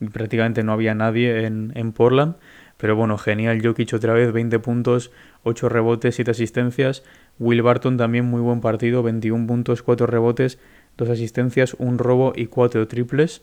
Y 0.00 0.08
prácticamente 0.08 0.62
no 0.62 0.72
había 0.72 0.94
nadie 0.94 1.44
en, 1.44 1.72
en 1.74 1.92
Portland. 1.92 2.36
Pero 2.78 2.96
bueno, 2.96 3.18
genial 3.18 3.60
Jokic 3.62 3.92
otra 3.92 4.14
vez, 4.14 4.32
20 4.32 4.58
puntos, 4.60 5.10
8 5.42 5.68
rebotes, 5.68 6.14
7 6.14 6.30
asistencias. 6.30 7.02
Will 7.38 7.60
Barton 7.60 7.98
también 7.98 8.24
muy 8.24 8.40
buen 8.40 8.62
partido, 8.62 9.02
21 9.02 9.46
puntos, 9.46 9.82
4 9.82 10.06
rebotes, 10.06 10.58
2 10.96 11.10
asistencias, 11.10 11.74
un 11.74 11.98
robo 11.98 12.32
y 12.34 12.46
4 12.46 12.88
triples. 12.88 13.42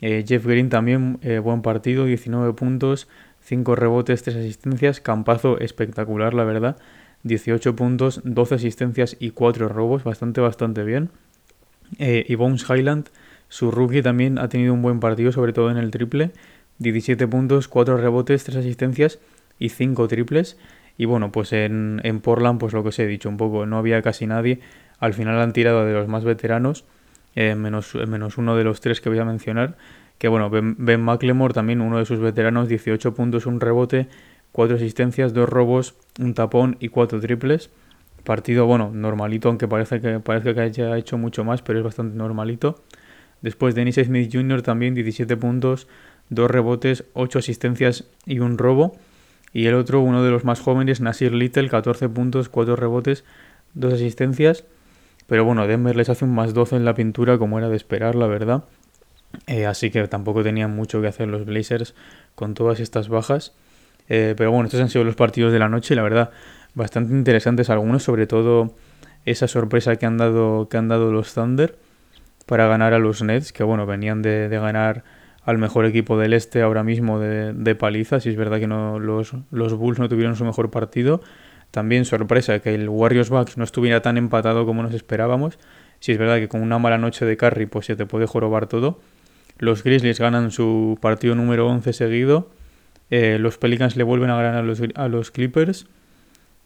Eh, 0.00 0.24
Jeff 0.26 0.46
Green 0.46 0.70
también 0.70 1.18
eh, 1.20 1.40
buen 1.40 1.60
partido, 1.60 2.06
19 2.06 2.54
puntos, 2.54 3.06
5 3.40 3.76
rebotes, 3.76 4.22
3 4.22 4.36
asistencias. 4.36 5.00
Campazo 5.00 5.58
espectacular, 5.58 6.32
la 6.32 6.44
verdad. 6.44 6.78
18 7.22 7.76
puntos, 7.76 8.20
12 8.24 8.54
asistencias 8.54 9.16
y 9.20 9.30
4 9.30 9.68
robos, 9.68 10.04
bastante, 10.04 10.40
bastante 10.40 10.84
bien. 10.84 11.10
Eh, 11.98 12.24
y 12.28 12.34
Bones 12.34 12.64
Highland, 12.68 13.08
su 13.48 13.70
rookie 13.70 14.02
también 14.02 14.38
ha 14.38 14.48
tenido 14.48 14.72
un 14.72 14.82
buen 14.82 15.00
partido, 15.00 15.32
sobre 15.32 15.52
todo 15.52 15.70
en 15.70 15.76
el 15.76 15.90
triple. 15.90 16.32
17 16.78 17.26
puntos, 17.28 17.68
4 17.68 17.98
rebotes, 17.98 18.44
3 18.44 18.58
asistencias 18.58 19.18
y 19.58 19.68
5 19.68 20.08
triples. 20.08 20.56
Y 20.96 21.04
bueno, 21.04 21.32
pues 21.32 21.52
en, 21.52 22.00
en, 22.04 22.20
Portland, 22.20 22.58
pues 22.58 22.72
lo 22.72 22.82
que 22.82 22.90
os 22.90 22.98
he 22.98 23.06
dicho 23.06 23.28
un 23.28 23.36
poco, 23.36 23.66
no 23.66 23.78
había 23.78 24.02
casi 24.02 24.26
nadie. 24.26 24.60
Al 24.98 25.14
final 25.14 25.40
han 25.40 25.52
tirado 25.52 25.84
de 25.84 25.92
los 25.92 26.08
más 26.08 26.24
veteranos, 26.24 26.84
eh, 27.34 27.54
menos, 27.54 27.94
menos 27.94 28.38
uno 28.38 28.56
de 28.56 28.64
los 28.64 28.80
tres 28.80 29.00
que 29.00 29.08
voy 29.08 29.18
a 29.18 29.24
mencionar. 29.24 29.76
Que 30.18 30.28
bueno, 30.28 30.50
Ben, 30.50 30.76
ben 30.78 31.00
McLemore 31.00 31.54
también, 31.54 31.80
uno 31.80 31.98
de 31.98 32.04
sus 32.04 32.20
veteranos, 32.20 32.68
18 32.68 33.14
puntos, 33.14 33.46
un 33.46 33.60
rebote, 33.60 34.08
4 34.52 34.76
asistencias, 34.76 35.32
2 35.32 35.48
robos, 35.48 35.94
un 36.18 36.34
tapón 36.34 36.76
y 36.80 36.88
4 36.88 37.20
triples. 37.20 37.70
Partido, 38.24 38.66
bueno, 38.66 38.90
normalito, 38.92 39.48
aunque 39.48 39.66
parece 39.68 40.00
que, 40.00 40.20
parece 40.20 40.54
que 40.54 40.60
haya 40.60 40.96
hecho 40.98 41.16
mucho 41.16 41.44
más, 41.44 41.62
pero 41.62 41.78
es 41.78 41.84
bastante 41.84 42.16
normalito. 42.16 42.82
Después 43.40 43.74
Dennis 43.74 43.96
Smith 43.96 44.30
Jr. 44.32 44.62
también 44.62 44.94
17 44.94 45.36
puntos, 45.36 45.88
dos 46.28 46.50
rebotes, 46.50 47.04
ocho 47.14 47.38
asistencias 47.38 48.04
y 48.26 48.40
un 48.40 48.58
robo. 48.58 48.96
Y 49.52 49.66
el 49.66 49.74
otro, 49.74 50.00
uno 50.00 50.22
de 50.22 50.30
los 50.30 50.44
más 50.44 50.60
jóvenes, 50.60 51.00
Nasir 51.00 51.32
Little, 51.32 51.68
14 51.68 52.08
puntos, 52.08 52.48
cuatro 52.48 52.76
rebotes, 52.76 53.24
dos 53.74 53.94
asistencias. 53.94 54.64
Pero 55.26 55.44
bueno, 55.44 55.66
Denver 55.66 55.96
les 55.96 56.08
hace 56.08 56.24
un 56.24 56.34
más 56.34 56.54
12 56.54 56.76
en 56.76 56.84
la 56.84 56.94
pintura, 56.94 57.38
como 57.38 57.58
era 57.58 57.68
de 57.68 57.76
esperar, 57.76 58.14
la 58.14 58.26
verdad. 58.26 58.64
Eh, 59.46 59.66
así 59.66 59.90
que 59.90 60.06
tampoco 60.08 60.42
tenían 60.42 60.74
mucho 60.74 61.00
que 61.00 61.08
hacer 61.08 61.28
los 61.28 61.46
Blazers 61.46 61.94
con 62.34 62.54
todas 62.54 62.80
estas 62.80 63.08
bajas. 63.08 63.54
Eh, 64.10 64.34
pero 64.36 64.50
bueno, 64.50 64.66
estos 64.66 64.80
han 64.80 64.90
sido 64.90 65.04
los 65.04 65.14
partidos 65.14 65.52
de 65.52 65.60
la 65.60 65.68
noche, 65.68 65.94
la 65.94 66.02
verdad, 66.02 66.30
bastante 66.74 67.14
interesantes 67.14 67.70
algunos, 67.70 68.02
sobre 68.02 68.26
todo 68.26 68.74
esa 69.24 69.46
sorpresa 69.46 69.96
que 69.96 70.04
han 70.04 70.18
dado, 70.18 70.68
que 70.68 70.76
han 70.76 70.88
dado 70.88 71.12
los 71.12 71.32
Thunder 71.32 71.76
para 72.44 72.66
ganar 72.66 72.92
a 72.92 72.98
los 72.98 73.22
Nets, 73.22 73.52
que 73.52 73.62
bueno, 73.62 73.86
venían 73.86 74.20
de, 74.20 74.48
ganar 74.48 75.04
al 75.44 75.58
mejor 75.58 75.86
equipo 75.86 76.18
del 76.18 76.32
este 76.32 76.60
ahora 76.60 76.82
mismo 76.82 77.20
de, 77.20 77.52
de 77.52 77.74
paliza. 77.76 78.18
Si 78.18 78.30
es 78.30 78.36
verdad 78.36 78.58
que 78.58 78.66
no, 78.66 78.98
los, 78.98 79.32
los, 79.52 79.74
Bulls 79.74 80.00
no 80.00 80.08
tuvieron 80.08 80.34
su 80.34 80.44
mejor 80.44 80.70
partido. 80.70 81.22
También 81.70 82.04
sorpresa 82.04 82.58
que 82.58 82.74
el 82.74 82.88
Warriors 82.88 83.30
Bucks 83.30 83.56
no 83.56 83.62
estuviera 83.62 84.02
tan 84.02 84.16
empatado 84.16 84.66
como 84.66 84.82
nos 84.82 84.92
esperábamos. 84.92 85.60
Si 86.00 86.10
es 86.10 86.18
verdad 86.18 86.38
que 86.38 86.48
con 86.48 86.62
una 86.62 86.80
mala 86.80 86.98
noche 86.98 87.24
de 87.24 87.36
Curry 87.36 87.66
pues 87.66 87.86
se 87.86 87.94
te 87.94 88.06
puede 88.06 88.26
jorobar 88.26 88.66
todo. 88.66 88.98
Los 89.58 89.84
Grizzlies 89.84 90.18
ganan 90.18 90.50
su 90.50 90.98
partido 91.00 91.36
número 91.36 91.68
11 91.68 91.92
seguido. 91.92 92.48
Eh, 93.10 93.38
los 93.38 93.58
Pelicans 93.58 93.96
le 93.96 94.04
vuelven 94.04 94.30
a 94.30 94.40
ganar 94.40 94.64
a 94.94 95.08
los, 95.08 95.30
Clippers. 95.30 95.86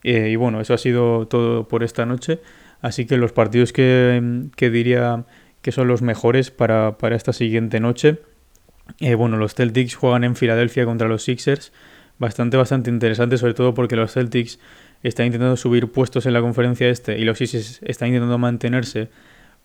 Eh, 0.02 0.30
y 0.30 0.36
bueno, 0.36 0.60
eso 0.60 0.74
ha 0.74 0.78
sido 0.78 1.26
todo 1.26 1.68
por 1.68 1.82
esta 1.82 2.06
noche. 2.06 2.40
Así 2.82 3.06
que 3.06 3.16
los 3.16 3.32
partidos 3.32 3.72
que, 3.72 4.48
que 4.56 4.70
diría 4.70 5.24
que 5.62 5.72
son 5.72 5.88
los 5.88 6.02
mejores 6.02 6.50
para, 6.50 6.98
para 6.98 7.16
esta 7.16 7.32
siguiente 7.32 7.80
noche 7.80 8.18
eh, 9.00 9.14
bueno, 9.14 9.36
los 9.36 9.54
Celtics 9.54 9.94
juegan 9.94 10.24
en 10.24 10.36
Filadelfia 10.36 10.84
contra 10.84 11.08
los 11.08 11.22
Sixers. 11.24 11.72
Bastante, 12.18 12.56
bastante 12.56 12.90
interesante, 12.90 13.38
sobre 13.38 13.54
todo 13.54 13.74
porque 13.74 13.96
los 13.96 14.12
Celtics 14.12 14.60
están 15.02 15.26
intentando 15.26 15.56
subir 15.56 15.90
puestos 15.90 16.26
en 16.26 16.32
la 16.32 16.40
conferencia 16.40 16.88
este 16.88 17.18
y 17.18 17.24
los 17.24 17.38
Sixers 17.38 17.80
están 17.82 18.08
intentando 18.08 18.38
mantenerse 18.38 19.10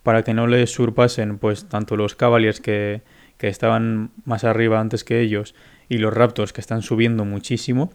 para 0.04 0.24
que 0.24 0.34
no 0.34 0.48
les 0.48 0.72
surpasen 0.72 1.38
pues 1.38 1.70
tanto 1.70 1.96
los 1.96 2.16
Cavaliers 2.16 2.60
que, 2.60 3.02
que 3.38 3.48
estaban 3.48 4.12
más 4.26 4.44
arriba 4.44 4.80
antes 4.80 5.04
que 5.04 5.22
ellos 5.22 5.54
y 5.90 5.98
los 5.98 6.14
Raptors 6.14 6.54
que 6.54 6.62
están 6.62 6.82
subiendo 6.82 7.26
muchísimo. 7.26 7.92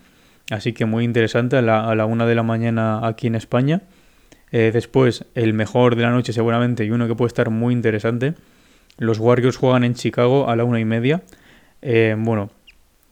Así 0.50 0.74
que 0.74 0.84
muy 0.84 1.04
interesante 1.04 1.56
a 1.56 1.62
la, 1.62 1.88
a 1.88 1.94
la 1.94 2.04
una 2.04 2.26
de 2.26 2.34
la 2.34 2.42
mañana 2.42 3.06
aquí 3.06 3.28
en 3.28 3.34
España. 3.34 3.82
Eh, 4.52 4.70
después, 4.72 5.24
el 5.34 5.54
mejor 5.54 5.96
de 5.96 6.02
la 6.02 6.10
noche 6.10 6.32
seguramente 6.32 6.84
y 6.84 6.90
uno 6.90 7.08
que 7.08 7.14
puede 7.14 7.28
estar 7.28 7.48
muy 7.50 7.72
interesante 7.72 8.34
los 8.98 9.18
Warriors 9.18 9.56
juegan 9.56 9.84
en 9.84 9.94
Chicago 9.94 10.48
a 10.48 10.56
la 10.56 10.64
una 10.64 10.80
y 10.80 10.84
media. 10.84 11.22
Eh, 11.82 12.14
bueno, 12.18 12.50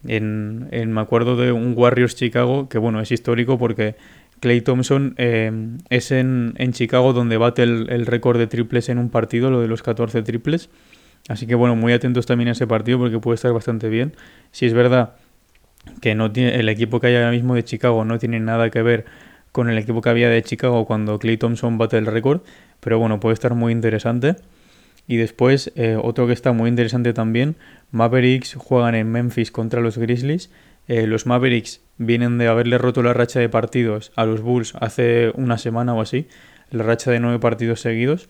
en, 0.07 0.69
me 0.71 1.01
acuerdo 1.01 1.37
de 1.37 1.53
un 1.53 1.75
Warriors 1.77 2.17
Chicago 2.17 2.69
que 2.69 2.79
bueno, 2.79 3.01
es 3.01 3.11
histórico 3.11 3.59
porque 3.59 3.97
Clay 4.41 4.61
Thompson 4.61 5.15
eh, 5.19 5.51
es 5.91 6.11
en, 6.13 6.55
en, 6.57 6.73
Chicago 6.73 7.13
donde 7.13 7.37
bate 7.37 7.63
el, 7.63 7.91
el 7.91 8.07
récord 8.07 8.39
de 8.39 8.47
triples 8.47 8.89
en 8.89 8.99
un 8.99 9.11
partido, 9.11 9.51
lo 9.51 9.61
de 9.61 9.69
los 9.69 9.83
14 9.83 10.23
triples. 10.23 10.71
Así 11.29 11.47
que 11.47 11.55
bueno, 11.55 11.77
muy 11.77 11.93
atentos 11.93 12.27
también 12.27 12.49
a 12.49 12.53
ese 12.53 12.67
partido 12.67 12.99
porque 12.99 13.19
puede 13.19 13.37
estar 13.37 13.53
bastante 13.53 13.89
bien. 13.89 14.15
Si 14.51 14.67
es 14.67 14.75
verdad 14.75 15.15
que 16.01 16.15
no 16.15 16.33
tiene, 16.33 16.57
el 16.57 16.69
equipo 16.69 17.01
que 17.01 17.09
hay 17.09 17.17
ahora 17.17 17.31
mismo 17.31 17.55
de 17.55 17.65
Chicago 17.65 18.05
no 18.05 18.19
tiene 18.19 18.41
nada 18.41 18.71
que 18.71 18.83
ver 18.83 19.05
con 19.53 19.69
el 19.69 19.79
equipo 19.79 20.01
que 20.01 20.09
había 20.09 20.29
de 20.29 20.43
Chicago 20.43 20.87
cuando 20.87 21.19
Clay 21.19 21.37
Thompson 21.37 21.79
bate 21.79 21.99
el 21.99 22.07
récord, 22.07 22.41
pero 22.81 22.99
bueno, 22.99 23.21
puede 23.21 23.35
estar 23.35 23.55
muy 23.55 23.73
interesante. 23.73 24.37
Y 25.07 25.17
después, 25.17 25.73
eh, 25.75 25.99
otro 26.01 26.27
que 26.27 26.33
está 26.33 26.53
muy 26.53 26.69
interesante 26.69 27.13
también, 27.13 27.57
Mavericks 27.91 28.55
juegan 28.55 28.95
en 28.95 29.11
Memphis 29.11 29.51
contra 29.51 29.81
los 29.81 29.99
Grizzlies. 29.99 30.51
Eh, 30.89 31.07
los 31.07 31.27
Mavericks 31.27 31.81
vienen 31.99 32.39
de 32.39 32.49
haberle 32.49 32.79
roto 32.79 33.03
la 33.03 33.13
racha 33.13 33.41
de 33.41 33.49
partidos 33.49 34.13
a 34.17 34.25
los 34.25 34.41
Bulls 34.41 34.75
hace 34.81 35.33
una 35.35 35.59
semana 35.59 35.95
o 35.95 36.01
así, 36.01 36.29
la 36.71 36.85
racha 36.85 37.11
de 37.11 37.21
nueve 37.21 37.39
partidos 37.39 37.81
seguidos. 37.81 38.29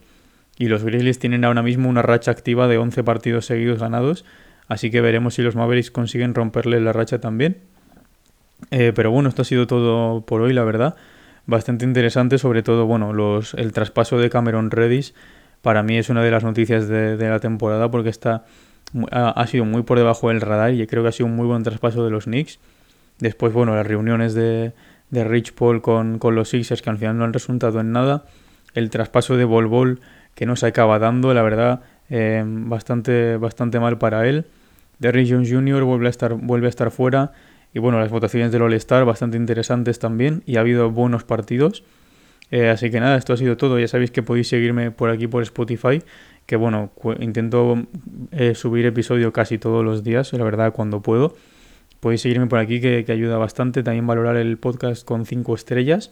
Y 0.57 0.67
los 0.67 0.83
Grizzlies 0.83 1.19
tienen 1.19 1.45
ahora 1.45 1.63
mismo 1.63 1.89
una 1.89 2.01
racha 2.01 2.31
activa 2.31 2.67
de 2.67 2.77
11 2.77 3.03
partidos 3.03 3.45
seguidos 3.45 3.79
ganados. 3.79 4.25
Así 4.67 4.91
que 4.91 5.01
veremos 5.01 5.35
si 5.35 5.41
los 5.41 5.55
Mavericks 5.55 5.91
consiguen 5.91 6.35
romperle 6.35 6.79
la 6.79 6.93
racha 6.93 7.19
también. 7.19 7.57
Eh, 8.71 8.93
pero 8.95 9.11
bueno, 9.11 9.29
esto 9.29 9.41
ha 9.41 9.45
sido 9.45 9.67
todo 9.67 10.21
por 10.21 10.41
hoy, 10.41 10.53
la 10.53 10.63
verdad. 10.63 10.95
Bastante 11.45 11.85
interesante, 11.85 12.37
sobre 12.37 12.63
todo, 12.63 12.85
bueno, 12.85 13.11
los, 13.11 13.53
el 13.55 13.73
traspaso 13.73 14.17
de 14.17 14.29
Cameron 14.29 14.71
Reddish 14.71 15.13
para 15.61 15.83
mí 15.83 15.97
es 15.97 16.09
una 16.09 16.23
de 16.23 16.31
las 16.31 16.43
noticias 16.43 16.87
de, 16.87 17.17
la 17.17 17.39
temporada 17.39 17.89
porque 17.89 18.09
está, 18.09 18.45
ha, 19.11 19.47
sido 19.47 19.65
muy 19.65 19.83
por 19.83 19.97
debajo 19.97 20.29
del 20.29 20.41
radar 20.41 20.73
y 20.73 20.85
creo 20.87 21.03
que 21.03 21.09
ha 21.09 21.13
sido 21.13 21.27
un 21.27 21.35
muy 21.35 21.47
buen 21.47 21.63
traspaso 21.63 22.03
de 22.03 22.11
los 22.11 22.25
Knicks. 22.25 22.59
Después, 23.19 23.53
bueno, 23.53 23.75
las 23.75 23.87
reuniones 23.87 24.33
de, 24.33 24.73
de 25.09 25.23
Rich 25.23 25.53
Paul 25.53 25.81
con, 25.81 26.19
con, 26.19 26.35
los 26.35 26.49
Sixers 26.49 26.81
que 26.81 26.89
al 26.89 26.97
final 26.97 27.17
no 27.17 27.23
han 27.23 27.33
resultado 27.33 27.79
en 27.79 27.91
nada. 27.91 28.25
El 28.73 28.89
traspaso 28.89 29.37
de 29.37 29.45
Bol 29.45 29.67
Bol 29.67 30.01
que 30.35 30.45
no 30.45 30.55
se 30.55 30.67
acaba 30.67 30.99
dando, 30.99 31.33
la 31.33 31.41
verdad, 31.41 31.81
eh, 32.09 32.43
bastante, 32.45 33.37
bastante 33.37 33.79
mal 33.79 33.97
para 33.97 34.27
él. 34.27 34.45
Derrick 34.99 35.29
Jones 35.29 35.51
Jr. 35.51 35.83
vuelve 35.83 36.07
a 36.07 36.09
estar, 36.09 36.33
vuelve 36.33 36.67
a 36.67 36.69
estar 36.69 36.91
fuera. 36.91 37.31
Y 37.73 37.79
bueno, 37.79 37.99
las 37.99 38.11
votaciones 38.11 38.51
del 38.51 38.61
All-Star 38.61 39.03
bastante 39.03 39.35
interesantes 39.35 39.99
también 39.99 40.43
y 40.45 40.57
ha 40.57 40.59
habido 40.59 40.91
buenos 40.91 41.23
partidos. 41.23 41.83
Eh, 42.51 42.69
así 42.69 42.91
que 42.91 42.99
nada, 42.99 43.17
esto 43.17 43.33
ha 43.33 43.37
sido 43.37 43.57
todo. 43.57 43.79
Ya 43.79 43.87
sabéis 43.87 44.11
que 44.11 44.21
podéis 44.21 44.47
seguirme 44.47 44.91
por 44.91 45.09
aquí 45.09 45.27
por 45.27 45.41
Spotify, 45.41 46.03
que 46.45 46.55
bueno, 46.55 46.91
intento 47.19 47.83
eh, 48.31 48.53
subir 48.53 48.85
episodio 48.85 49.33
casi 49.33 49.57
todos 49.57 49.83
los 49.83 50.03
días, 50.03 50.33
la 50.33 50.43
verdad, 50.43 50.71
cuando 50.71 51.01
puedo. 51.01 51.35
Podéis 51.99 52.21
seguirme 52.21 52.47
por 52.47 52.59
aquí, 52.59 52.79
que, 52.79 53.05
ayuda 53.09 53.37
bastante. 53.37 53.81
También 53.81 54.05
valorar 54.05 54.35
el 54.37 54.57
podcast 54.57 55.03
con 55.03 55.25
5 55.25 55.55
estrellas. 55.55 56.11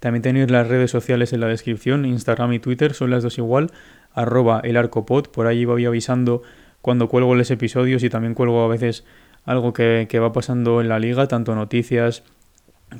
También 0.00 0.22
tenéis 0.22 0.50
las 0.50 0.68
redes 0.68 0.90
sociales 0.90 1.32
en 1.32 1.40
la 1.40 1.48
descripción, 1.48 2.04
Instagram 2.04 2.52
y 2.52 2.58
Twitter, 2.58 2.94
son 2.94 3.10
las 3.10 3.22
dos 3.22 3.38
igual, 3.38 3.70
arroba 4.12 4.60
el 4.62 4.76
arcopod, 4.76 5.26
por 5.26 5.46
ahí 5.46 5.64
voy 5.64 5.86
avisando 5.86 6.42
cuando 6.82 7.08
cuelgo 7.08 7.34
los 7.34 7.50
episodios 7.50 8.02
y 8.04 8.10
también 8.10 8.34
cuelgo 8.34 8.62
a 8.62 8.68
veces 8.68 9.04
algo 9.44 9.72
que, 9.72 10.06
que 10.08 10.18
va 10.18 10.32
pasando 10.32 10.80
en 10.80 10.88
la 10.88 10.98
liga, 10.98 11.26
tanto 11.26 11.54
noticias, 11.54 12.22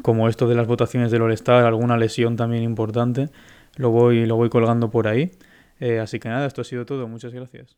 como 0.02 0.28
esto 0.28 0.48
de 0.48 0.54
las 0.54 0.66
votaciones 0.66 1.10
del 1.10 1.22
All-Star, 1.22 1.64
alguna 1.64 1.96
lesión 1.96 2.36
también 2.36 2.62
importante, 2.62 3.30
lo 3.76 3.90
voy, 3.90 4.26
lo 4.26 4.36
voy 4.36 4.48
colgando 4.48 4.90
por 4.90 5.08
ahí. 5.08 5.32
Eh, 5.80 6.00
así 6.00 6.18
que 6.18 6.28
nada, 6.28 6.46
esto 6.46 6.62
ha 6.62 6.64
sido 6.64 6.84
todo. 6.86 7.06
Muchas 7.08 7.32
gracias. 7.32 7.76